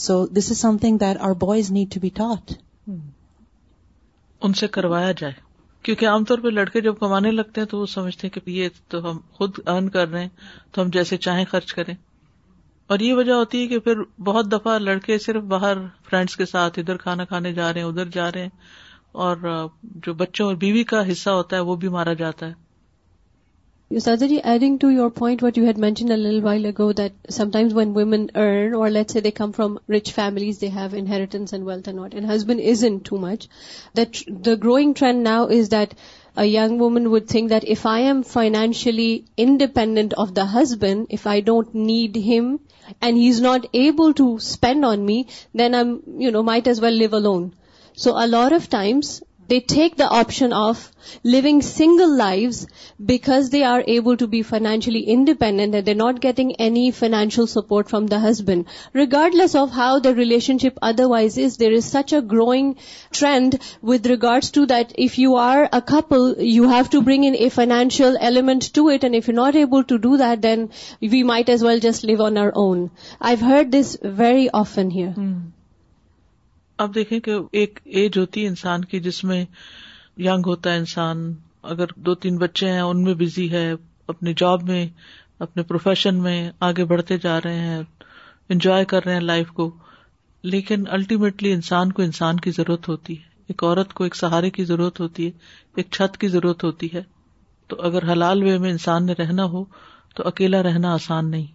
so 0.06 0.24
this 0.38 0.50
is 0.50 0.58
something 0.80 0.98
that 1.04 1.16
our 1.28 1.34
boys 1.46 1.70
need 1.78 1.92
to 1.94 2.00
be 2.00 2.08
taught 2.20 2.52
ان 4.40 4.52
سے 4.60 4.68
کروایا 4.78 5.12
جائے 5.20 5.32
کیونکہ 5.84 6.08
عام 6.08 6.24
طور 6.28 6.38
پہ 6.44 6.48
لڑکے 6.48 6.80
جب 6.88 6.96
کمانے 7.00 7.30
لگتے 7.32 7.60
ہیں 7.60 7.68
تو 7.68 7.78
وہ 7.80 7.86
سمجھتے 7.96 8.26
ہیں 8.26 8.38
کہ 8.40 8.50
یہ 8.50 8.68
تو 8.90 9.08
ہم 9.10 9.18
خود 9.36 9.58
ارن 9.66 9.88
کر 9.96 10.08
رہے 10.08 10.22
ہیں 10.22 10.28
تو 10.72 10.82
ہم 10.82 10.88
جیسے 10.98 11.16
چاہیں 11.28 11.44
خرچ 11.50 11.72
کریں 11.74 11.94
اور 12.92 12.98
یہ 13.06 13.14
وجہ 13.14 13.32
ہوتی 13.38 13.58
ہے 13.62 13.66
کہ 13.68 13.78
پھر 13.80 13.98
بہت 14.28 14.46
دفعہ 14.52 14.78
لڑکے 14.78 15.18
صرف 15.24 15.42
باہر 15.50 15.78
فرینڈس 16.08 16.36
کے 16.36 16.44
ساتھ 16.52 16.78
ادھر 16.78 16.96
کھانا 17.02 17.24
کھانے 17.32 17.52
جا 17.58 17.72
رہے 17.72 17.80
ہیں 17.80 17.88
ادھر 17.88 18.08
جا 18.16 18.24
رہے 18.34 18.42
ہیں 18.42 18.48
اور 19.26 19.36
جو 20.06 20.14
بچوں 20.22 20.46
اور 20.46 20.54
بیوی 20.64 20.82
کا 20.92 21.02
حصہ 21.10 21.30
ہوتا 21.38 21.56
ہے 21.56 21.60
وہ 21.68 21.76
بھی 21.84 21.88
مارا 21.96 22.12
جاتا 22.24 22.48
ہے 22.48 22.52
growing 34.62 34.92
trend 34.96 35.22
now 35.26 35.46
is 35.46 35.70
that 35.70 35.94
a 36.36 36.44
young 36.44 36.78
woman 36.78 37.10
would 37.10 37.28
think 37.28 37.50
that 37.50 37.64
if 37.64 37.86
I 37.86 38.00
am 38.12 38.22
financially 38.22 39.24
independent 39.36 40.12
of 40.12 40.34
the 40.34 40.44
husband, 40.44 41.06
if 41.10 41.26
I 41.26 41.40
don't 41.40 41.74
need 41.74 42.16
him 42.16 42.60
and 43.00 43.16
he's 43.16 43.40
not 43.40 43.66
able 43.72 44.14
to 44.14 44.38
spend 44.38 44.84
on 44.84 45.04
me, 45.04 45.26
then 45.54 45.74
I'm 45.74 46.44
might 46.44 46.66
as 46.66 46.80
well 46.80 46.92
live 46.92 47.12
alone. 47.12 47.54
So 47.94 48.12
a 48.24 48.26
lot 48.26 48.52
of 48.52 48.68
times 48.68 49.18
they 49.50 49.58
take 49.58 49.96
the 49.96 50.08
option 50.16 50.52
of 50.52 50.80
living 51.24 51.60
single 51.60 52.10
lives 52.18 52.58
because 53.04 53.48
they 53.50 53.62
are 53.70 53.82
able 53.94 54.16
to 54.16 54.28
be 54.34 54.42
financially 54.50 55.00
independent 55.14 55.74
and 55.74 55.84
they're 55.84 56.02
not 56.02 56.20
getting 56.26 56.52
any 56.66 56.84
financial 57.00 57.48
support 57.54 57.90
from 57.90 58.06
the 58.06 58.20
husband. 58.26 58.66
Regardless 58.92 59.56
of 59.62 59.72
how 59.78 59.88
the 59.98 60.14
relationship 60.14 60.78
otherwise 60.90 61.36
is, 61.36 61.56
there 61.56 61.76
is 61.80 61.84
such 61.84 62.12
a 62.12 62.20
growing 62.20 62.76
trend 63.10 63.58
with 63.82 64.06
regards 64.06 64.52
to 64.52 64.66
that 64.66 64.94
if 64.94 65.18
you 65.18 65.34
are 65.34 65.68
a 65.72 65.82
couple, 65.82 66.32
you 66.38 66.68
have 66.68 66.90
to 66.90 67.02
bring 67.02 67.24
in 67.24 67.34
a 67.34 67.52
financial 67.60 68.16
element 68.30 68.72
to 68.74 68.88
it, 68.88 69.02
and 69.02 69.16
if 69.16 69.26
you're 69.26 69.42
not 69.42 69.62
able 69.66 69.82
to 69.82 69.98
do 70.10 70.18
that, 70.18 70.42
then 70.42 70.68
we 71.00 71.24
might 71.24 71.48
as 71.48 71.64
well 71.70 71.80
just 71.80 72.04
live 72.04 72.20
on 72.20 72.38
our 72.38 72.52
own. 72.54 72.90
I've 73.20 73.48
heard 73.52 73.72
this 73.72 73.96
very 74.22 74.50
often 74.64 75.00
here. 75.02 75.14
Hmm. 75.22 75.40
آپ 76.82 76.90
دیکھیں 76.94 77.18
کہ 77.24 77.30
ایک 77.60 77.78
age 78.00 78.16
ہوتی 78.18 78.42
ہے 78.42 78.48
انسان 78.48 78.84
کی 78.90 78.98
جس 79.06 79.22
میں 79.30 79.40
یگ 80.26 80.46
ہوتا 80.50 80.72
ہے 80.72 80.76
انسان 80.78 81.18
اگر 81.72 81.92
دو 82.06 82.14
تین 82.22 82.36
بچے 82.38 82.70
ہیں 82.72 82.80
ان 82.80 83.02
میں 83.08 83.14
بزی 83.22 83.50
ہے 83.52 83.64
اپنے 84.12 84.32
جاب 84.42 84.62
میں 84.70 84.84
اپنے 85.46 85.62
پروفیشن 85.72 86.22
میں 86.22 86.36
آگے 86.68 86.84
بڑھتے 86.94 87.18
جا 87.26 87.36
رہے 87.44 87.58
ہیں 87.66 87.82
انجوائے 88.56 88.84
کر 88.94 89.04
رہے 89.04 89.12
ہیں 89.14 89.20
لائف 89.32 89.50
کو 89.60 89.70
لیکن 90.54 90.86
الٹیمیٹلی 90.98 91.52
انسان 91.52 91.92
کو 91.98 92.02
انسان 92.02 92.40
کی 92.46 92.50
ضرورت 92.60 92.88
ہوتی 92.88 93.18
ہے 93.18 93.28
ایک 93.52 93.64
عورت 93.64 93.92
کو 93.98 94.04
ایک 94.04 94.16
سہارے 94.22 94.50
کی 94.60 94.64
ضرورت 94.72 95.00
ہوتی 95.00 95.26
ہے 95.26 95.80
ایک 95.84 95.90
چھت 95.98 96.16
کی 96.24 96.28
ضرورت 96.38 96.64
ہوتی 96.64 96.88
ہے 96.94 97.02
تو 97.68 97.80
اگر 97.90 98.10
حلال 98.12 98.42
وے 98.42 98.58
میں 98.64 98.70
انسان 98.70 99.06
نے 99.06 99.12
رہنا 99.22 99.44
ہو 99.56 99.64
تو 100.16 100.28
اکیلا 100.32 100.62
رہنا 100.70 100.94
آسان 100.94 101.30
نہیں 101.30 101.46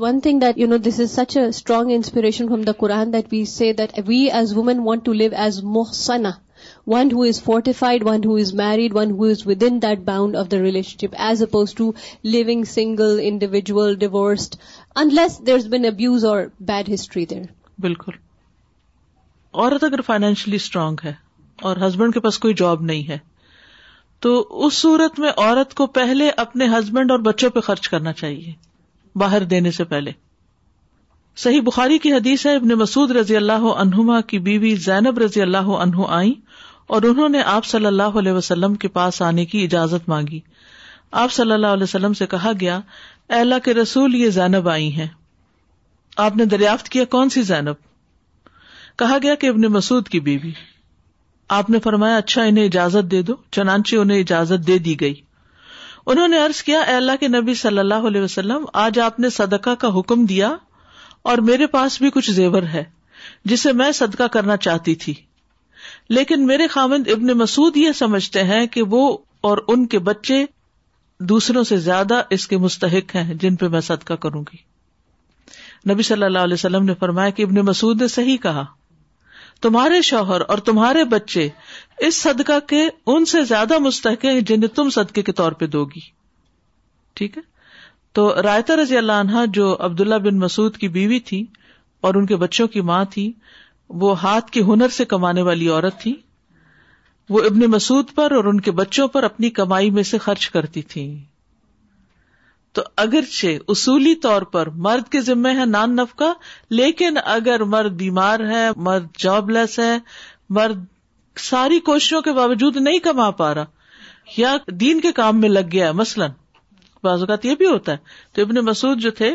one 0.00 0.20
thing 0.22 0.40
that 0.40 0.58
you 0.58 0.66
know 0.68 0.76
this 0.84 0.98
is 1.00 1.10
such 1.10 1.36
strong 1.36 1.90
inspiration 1.94 2.46
from 2.48 2.60
the 2.66 2.72
Quran 2.78 3.12
that 3.12 3.26
we 3.32 3.44
see 3.48 3.72
that 3.80 3.98
we 4.06 4.16
as 4.38 4.52
women 4.56 4.78
want 4.84 5.04
to 5.04 5.12
live 5.12 5.30
as 5.44 5.58
موسنا 5.74 6.30
one 6.92 7.08
who 7.14 7.22
is 7.22 7.42
fortified 7.44 8.06
one 8.06 8.24
who 8.26 8.34
is 8.44 8.52
married 8.60 8.94
one 8.96 9.10
who 9.18 9.24
is 9.30 9.46
with 9.46 9.62
in 9.68 9.80
that 9.82 9.98
bound 10.04 10.36
of 10.36 10.50
the 10.52 10.58
relationship 11.06 11.14
as 11.28 11.42
opposed 11.42 11.74
to 11.80 11.90
لوگ 12.34 12.62
single 12.68 13.20
individual 13.22 13.94
divorced 14.06 14.56
unless 15.02 15.38
there 15.46 15.54
is 15.54 15.66
been 15.74 15.86
abuse 15.86 16.24
or 16.30 16.42
bad 16.72 16.92
history 16.94 17.24
there 17.30 17.42
بالکل 17.88 18.12
عورت 19.54 19.84
اگر 19.84 20.00
financially 20.06 20.56
strong 20.64 21.04
ہے 21.04 21.12
اور 21.68 21.86
husband 21.86 22.14
کے 22.14 22.20
پاس 22.28 22.38
کوئی 22.46 22.54
job 22.64 22.82
نہیں 22.92 23.08
ہے 23.08 23.18
تو 24.26 24.38
اس 24.66 24.74
صورت 24.80 25.20
میں 25.20 25.32
عورت 25.36 25.74
کو 25.74 25.86
پہلے 26.00 26.30
اپنے 26.48 26.68
ہسبینڈ 26.78 27.10
اور 27.10 27.18
بچوں 27.30 27.50
پہ 27.50 27.60
خرچ 27.70 27.88
کرنا 27.88 28.12
چاہیے 28.24 28.52
باہر 29.20 29.44
دینے 29.44 29.70
سے 29.70 29.84
پہلے 29.84 30.12
صحیح 31.42 31.60
بخاری 31.66 31.98
کی 31.98 32.12
حدیث 32.12 32.44
ہے 32.46 32.54
ابن 32.56 32.68
مسعود 32.78 33.10
رضی 33.16 33.36
اللہ 33.36 33.62
عنہا 33.80 34.20
کی 34.28 34.38
بیوی 34.48 34.74
زینب 34.84 35.18
رضی 35.18 35.42
اللہ 35.42 35.70
عنہ 35.82 36.06
آئی 36.18 36.32
اور 36.96 37.02
انہوں 37.08 37.28
نے 37.28 37.42
آپ 37.50 37.64
صلی 37.66 37.86
اللہ 37.86 38.18
علیہ 38.18 38.32
وسلم 38.32 38.74
کے 38.84 38.88
پاس 38.96 39.20
آنے 39.22 39.44
کی 39.52 39.62
اجازت 39.64 40.08
مانگی 40.08 40.40
آپ 41.22 41.32
صلی 41.32 41.52
اللہ 41.52 41.66
علیہ 41.76 41.82
وسلم 41.82 42.12
سے 42.22 42.26
کہا 42.26 42.52
گیا 42.60 42.78
اہل 43.28 43.52
کے 43.64 43.74
رسول 43.74 44.14
یہ 44.14 44.30
زینب 44.30 44.68
آئی 44.68 44.92
ہیں 44.92 45.06
آپ 46.24 46.36
نے 46.36 46.44
دریافت 46.44 46.88
کیا 46.94 47.04
کون 47.10 47.28
سی 47.30 47.42
زینب 47.52 47.88
کہا 48.98 49.16
گیا 49.22 49.34
کہ 49.40 49.46
ابن 49.48 49.62
مسعود 49.72 50.08
کی 50.08 50.20
بیوی 50.20 50.52
آپ 51.58 51.70
نے 51.70 51.78
فرمایا 51.84 52.16
اچھا 52.16 52.42
انہیں 52.42 52.64
اجازت 52.64 53.10
دے 53.10 53.22
دو 53.30 53.34
چنانچہ 53.52 53.96
انہیں 53.96 54.18
اجازت 54.20 54.66
دے 54.66 54.78
دی 54.88 55.00
گئی 55.00 55.14
انہوں 56.10 56.28
نے 56.28 56.38
ارض 56.44 56.62
کیا 56.62 56.80
اے 56.80 56.94
اللہ 56.96 57.16
کے 57.20 57.28
نبی 57.28 57.54
صلی 57.54 57.78
اللہ 57.78 58.06
علیہ 58.06 58.20
وسلم 58.20 58.64
آج 58.84 58.98
آپ 59.00 59.18
نے 59.20 59.28
صدقہ 59.30 59.74
کا 59.80 59.88
حکم 59.98 60.24
دیا 60.26 60.54
اور 61.32 61.38
میرے 61.48 61.66
پاس 61.76 62.00
بھی 62.02 62.10
کچھ 62.14 62.30
زیور 62.30 62.62
ہے 62.72 62.82
جسے 63.50 63.72
میں 63.80 63.90
صدقہ 63.98 64.26
کرنا 64.32 64.56
چاہتی 64.66 64.94
تھی 65.04 65.14
لیکن 66.16 66.46
میرے 66.46 66.66
خامد 66.68 67.08
ابن 67.14 67.36
مسعود 67.38 67.76
یہ 67.76 67.92
سمجھتے 67.98 68.42
ہیں 68.44 68.66
کہ 68.76 68.82
وہ 68.90 69.06
اور 69.50 69.58
ان 69.68 69.86
کے 69.94 69.98
بچے 70.08 70.44
دوسروں 71.30 71.62
سے 71.64 71.76
زیادہ 71.86 72.20
اس 72.36 72.46
کے 72.48 72.56
مستحق 72.58 73.14
ہیں 73.16 73.34
جن 73.42 73.56
پہ 73.56 73.68
میں 73.74 73.80
صدقہ 73.88 74.14
کروں 74.22 74.42
گی 74.52 74.56
نبی 75.92 76.02
صلی 76.08 76.24
اللہ 76.24 76.38
علیہ 76.48 76.54
وسلم 76.54 76.84
نے 76.84 76.94
فرمایا 76.98 77.30
کہ 77.36 77.42
ابن 77.42 77.60
مسعود 77.66 78.00
نے 78.02 78.08
صحیح 78.08 78.36
کہا 78.42 78.62
تمہارے 79.62 80.00
شوہر 80.02 80.40
اور 80.52 80.58
تمہارے 80.68 81.04
بچے 81.10 81.48
اس 82.06 82.16
صدقہ 82.16 82.58
کے 82.68 82.82
ان 83.12 83.24
سے 83.32 83.42
زیادہ 83.48 83.78
مستحق 83.86 84.24
ہیں 84.24 84.40
جنہیں 84.48 84.74
تم 84.74 84.88
صدقے 84.96 85.22
کے 85.28 85.32
طور 85.40 85.52
پہ 85.60 85.66
دو 85.74 85.84
گی 85.92 86.00
ٹھیک 87.20 87.36
ہے 87.38 87.42
تو 88.18 88.24
رائتا 88.42 88.76
رضی 88.82 88.96
اللہ 88.98 89.20
عنہ 89.26 89.44
جو 89.58 89.74
عبداللہ 89.86 90.14
بن 90.24 90.38
مسعود 90.38 90.76
کی 90.76 90.88
بیوی 90.96 91.18
تھی 91.30 91.44
اور 92.08 92.14
ان 92.20 92.26
کے 92.26 92.36
بچوں 92.42 92.66
کی 92.74 92.80
ماں 92.90 93.04
تھی 93.10 93.30
وہ 94.02 94.20
ہاتھ 94.22 94.50
کے 94.52 94.62
ہنر 94.72 94.88
سے 94.96 95.04
کمانے 95.14 95.42
والی 95.50 95.68
عورت 95.68 96.00
تھی 96.00 96.14
وہ 97.30 97.40
ابن 97.50 97.64
مسعود 97.70 98.10
پر 98.14 98.32
اور 98.36 98.44
ان 98.52 98.60
کے 98.60 98.70
بچوں 98.82 99.08
پر 99.16 99.22
اپنی 99.30 99.50
کمائی 99.60 99.90
میں 99.98 100.02
سے 100.14 100.18
خرچ 100.28 100.48
کرتی 100.56 100.82
تھیں 100.94 101.08
تو 102.74 102.82
اگرچہ 103.02 103.58
اصولی 103.72 104.14
طور 104.22 104.42
پر 104.56 104.68
مرد 104.86 105.08
کے 105.12 105.20
ذمے 105.20 105.50
ہے 105.58 105.64
نان 105.66 105.94
نفقہ 105.96 106.32
لیکن 106.78 107.16
اگر 107.24 107.64
مرد 107.74 107.92
بیمار 107.96 108.40
ہے 108.50 108.68
مرد 108.86 109.06
جاب 109.24 109.50
لیس 109.50 109.78
ہے 109.78 109.96
مرد 110.58 110.84
ساری 111.50 111.80
کوششوں 111.90 112.20
کے 112.22 112.32
باوجود 112.38 112.76
نہیں 112.76 112.98
کما 113.08 113.30
پا 113.42 113.52
رہا 113.54 113.64
یا 114.36 114.56
دین 114.80 115.00
کے 115.00 115.12
کام 115.12 115.40
میں 115.40 115.48
لگ 115.48 115.68
گیا 115.72 115.86
ہے 115.86 115.92
مثلاً 116.00 116.30
بعض 117.04 117.20
اوقات 117.20 117.44
یہ 117.44 117.54
بھی 117.62 117.66
ہوتا 117.66 117.92
ہے 117.92 117.96
تو 118.34 118.42
ابن 118.42 118.64
مسعود 118.64 118.98
جو 119.02 119.10
تھے 119.20 119.34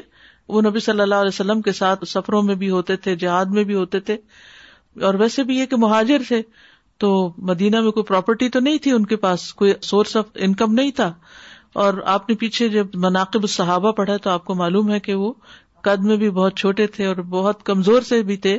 وہ 0.56 0.62
نبی 0.66 0.80
صلی 0.80 1.02
اللہ 1.02 1.16
علیہ 1.24 1.34
وسلم 1.34 1.62
کے 1.62 1.72
ساتھ 1.82 2.06
سفروں 2.08 2.42
میں 2.50 2.56
بھی 2.60 2.70
ہوتے 2.70 2.96
تھے 3.06 3.16
جہاد 3.24 3.46
میں 3.58 3.64
بھی 3.72 3.76
ہوتے 3.76 4.00
تھے 4.10 4.18
اور 5.08 5.14
ویسے 5.24 5.44
بھی 5.50 5.58
یہ 5.58 5.66
کہ 5.72 5.76
مہاجر 5.86 6.22
تھے 6.28 6.42
تو 7.04 7.10
مدینہ 7.48 7.82
میں 7.88 7.92
کوئی 7.98 8.04
پراپرٹی 8.04 8.50
تو 8.50 8.60
نہیں 8.60 8.78
تھی 8.84 8.92
ان 8.92 9.06
کے 9.06 9.16
پاس 9.26 9.54
کوئی 9.54 9.74
سورس 9.90 10.16
آف 10.18 10.26
انکم 10.48 10.74
نہیں 10.74 10.92
تھا 11.02 11.12
اور 11.84 11.94
آپ 12.12 12.30
نے 12.30 12.36
پیچھے 12.42 12.68
جب 12.76 12.96
مناقب 13.02 13.44
الصحابہ 13.44 13.92
پڑھا 13.98 14.16
تو 14.22 14.30
آپ 14.30 14.44
کو 14.46 14.54
معلوم 14.62 14.90
ہے 14.92 15.00
کہ 15.08 15.14
وہ 15.24 15.32
قد 15.88 16.06
میں 16.10 16.16
بھی 16.22 16.30
بہت 16.38 16.56
چھوٹے 16.58 16.88
تھے 16.96 17.06
اور 17.06 17.16
بہت 17.34 17.62
کمزور 17.64 18.02
سے 18.08 18.22
بھی 18.30 18.38
تھے 18.46 18.58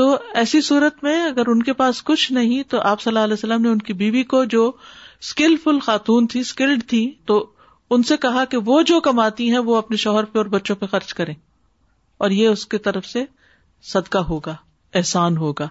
تو 0.00 0.04
ایسی 0.42 0.60
صورت 0.68 1.02
میں 1.04 1.16
اگر 1.26 1.48
ان 1.54 1.62
کے 1.68 1.72
پاس 1.80 2.02
کچھ 2.10 2.30
نہیں 2.32 2.62
تو 2.74 2.80
آپ 2.90 3.00
صلی 3.00 3.10
اللہ 3.10 3.24
علیہ 3.24 3.38
وسلم 3.38 3.62
نے 3.62 3.68
ان 3.68 3.78
کی 3.88 3.92
بیوی 4.02 4.22
کو 4.34 4.44
جو 4.54 4.68
اسکل 4.70 5.56
فل 5.64 5.78
خاتون 5.86 6.26
تھی 6.34 6.40
اسکلڈ 6.40 6.86
تھی 6.88 7.00
تو 7.30 7.40
ان 7.96 8.02
سے 8.12 8.16
کہا 8.26 8.44
کہ 8.52 8.56
وہ 8.66 8.80
جو 8.92 9.00
کماتی 9.08 9.50
ہیں 9.52 9.58
وہ 9.70 9.76
اپنے 9.76 9.96
شوہر 10.04 10.24
پہ 10.32 10.38
اور 10.38 10.52
بچوں 10.54 10.76
پہ 10.80 10.86
خرچ 10.90 11.14
کریں 11.20 11.34
اور 12.24 12.30
یہ 12.40 12.48
اس 12.48 12.66
کی 12.74 12.78
طرف 12.86 13.06
سے 13.14 13.24
صدقہ 13.92 14.18
ہوگا 14.32 14.54
احسان 15.00 15.36
ہوگا 15.36 15.68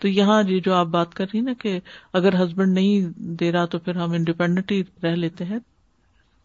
تو 0.00 0.08
یہاں 0.08 0.42
جی 0.48 0.58
جو 0.64 0.74
آپ 0.74 0.86
بات 0.86 1.14
کر 1.14 1.24
رہی 1.32 1.40
نا 1.40 1.52
کہ 1.62 1.78
اگر 2.18 2.34
ہسبینڈ 2.42 2.74
نہیں 2.74 3.08
دے 3.40 3.50
رہا 3.52 3.64
تو 3.74 3.78
پھر 3.86 3.96
ہم 3.96 4.12
انڈیپینڈنٹ 4.18 4.70
ہی 4.72 4.82
رہ 5.02 5.16
لیتے 5.22 5.44
ہیں 5.44 5.58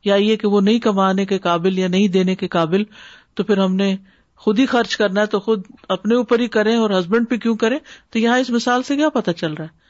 یا 0.06 0.16
یہ 0.16 0.36
کہ 0.36 0.48
وہ 0.54 0.62
نہیں 0.62 0.80
کمانے 0.86 1.26
کے 1.26 1.38
قابل 1.48 1.78
یا 1.80 1.88
نہیں 1.88 2.08
دینے 2.18 2.36
کے 2.36 2.48
قابل 2.58 2.84
تو 3.40 3.44
پھر 3.50 3.58
ہم 3.64 3.76
نے 3.76 3.96
خود 4.46 4.60
ہی 4.60 4.66
خرچ 4.72 4.96
کرنا 4.98 5.22
ہے 5.22 5.26
تو 5.34 5.40
خود 5.40 5.64
اپنے 5.96 6.16
اوپر 6.16 6.40
ہی 6.40 6.48
کریں 6.58 6.76
اور 6.76 6.90
ہسبینڈ 7.00 7.30
پہ 7.30 7.38
کیوں 7.46 7.56
کریں 7.58 7.78
تو 8.12 8.20
یہاں 8.20 8.38
اس 8.40 8.50
مثال 8.58 8.84
سے 8.84 8.96
کیا 8.96 9.10
پتا 9.20 9.34
چل 9.44 9.54
رہا 9.54 9.66
ہے 9.66 9.82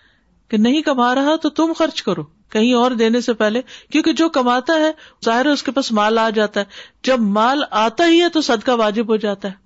کہ 0.49 0.57
نہیں 0.57 0.81
کما 0.89 1.13
رہا 1.15 1.35
تو 1.43 1.49
تم 1.61 1.71
خرچ 1.77 2.01
کرو 2.03 2.23
کہیں 2.53 2.73
اور 2.79 2.91
دینے 3.01 3.21
سے 3.27 3.33
پہلے 3.33 3.61
کیونکہ 3.91 4.13
جو 4.21 4.29
کماتا 4.37 4.73
ہے 4.79 4.91
ظاہر 5.25 5.45
ہے 5.45 5.51
اس 5.51 5.63
کے 5.63 5.71
پاس 5.77 5.91
مال 5.99 6.17
آ 6.23 6.29
جاتا 6.39 6.59
ہے 6.59 7.05
جب 7.09 7.19
مال 7.39 7.61
آتا 7.87 8.07
ہی 8.07 8.21
ہے 8.21 8.29
تو 8.33 8.41
صدقہ 8.49 8.71
واجب 8.81 9.09
ہو 9.11 9.15
جاتا 9.27 9.47
ہے 9.51 9.61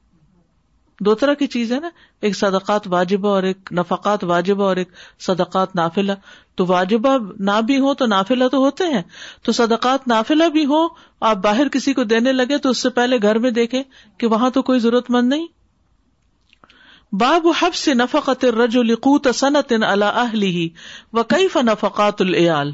دو 1.06 1.14
طرح 1.16 1.34
کی 1.40 1.48
چیز 1.54 1.72
ہے 1.72 1.80
نا 1.80 1.90
ایک 2.28 2.36
صدقات 2.36 2.88
واجبہ 2.92 3.30
اور 3.30 3.44
ایک 3.50 3.70
نفقات 3.80 4.24
واجبہ 4.32 4.64
اور 4.66 4.76
ایک 4.84 4.92
صدقات 5.26 5.76
نافلا 5.76 6.14
تو 6.58 6.66
واجبہ 6.68 7.18
نہ 7.50 7.60
بھی 7.66 7.78
ہو 7.80 7.94
تو 8.00 8.06
نافلا 8.06 8.48
تو 8.52 8.58
ہوتے 8.64 8.84
ہیں 8.94 9.02
تو 9.46 9.52
صدقات 9.58 10.08
نافلا 10.08 10.48
بھی 10.56 10.66
ہو 10.74 10.86
آپ 11.32 11.38
باہر 11.44 11.68
کسی 11.72 11.94
کو 12.00 12.04
دینے 12.14 12.32
لگے 12.32 12.58
تو 12.64 12.70
اس 12.70 12.78
سے 12.84 12.90
پہلے 12.98 13.18
گھر 13.22 13.40
میں 13.44 13.52
دیکھے 13.60 13.84
کہ 14.20 14.28
وہاں 14.34 14.50
تو 14.58 14.62
کوئی 14.72 14.80
ضرورت 14.88 15.12
مند 15.18 15.30
نہیں 15.34 15.46
باب 17.20 17.48
حب 17.62 17.74
سے 17.82 17.94
نفقت 17.94 18.46
رج 18.60 18.78
القوت 18.78 19.28
صنعت 19.36 19.72
اللہ 19.88 20.18
اہلی 20.24 20.68
و 21.14 21.24
کئی 21.36 21.48
فنفقات 21.58 22.22
العیال 22.22 22.74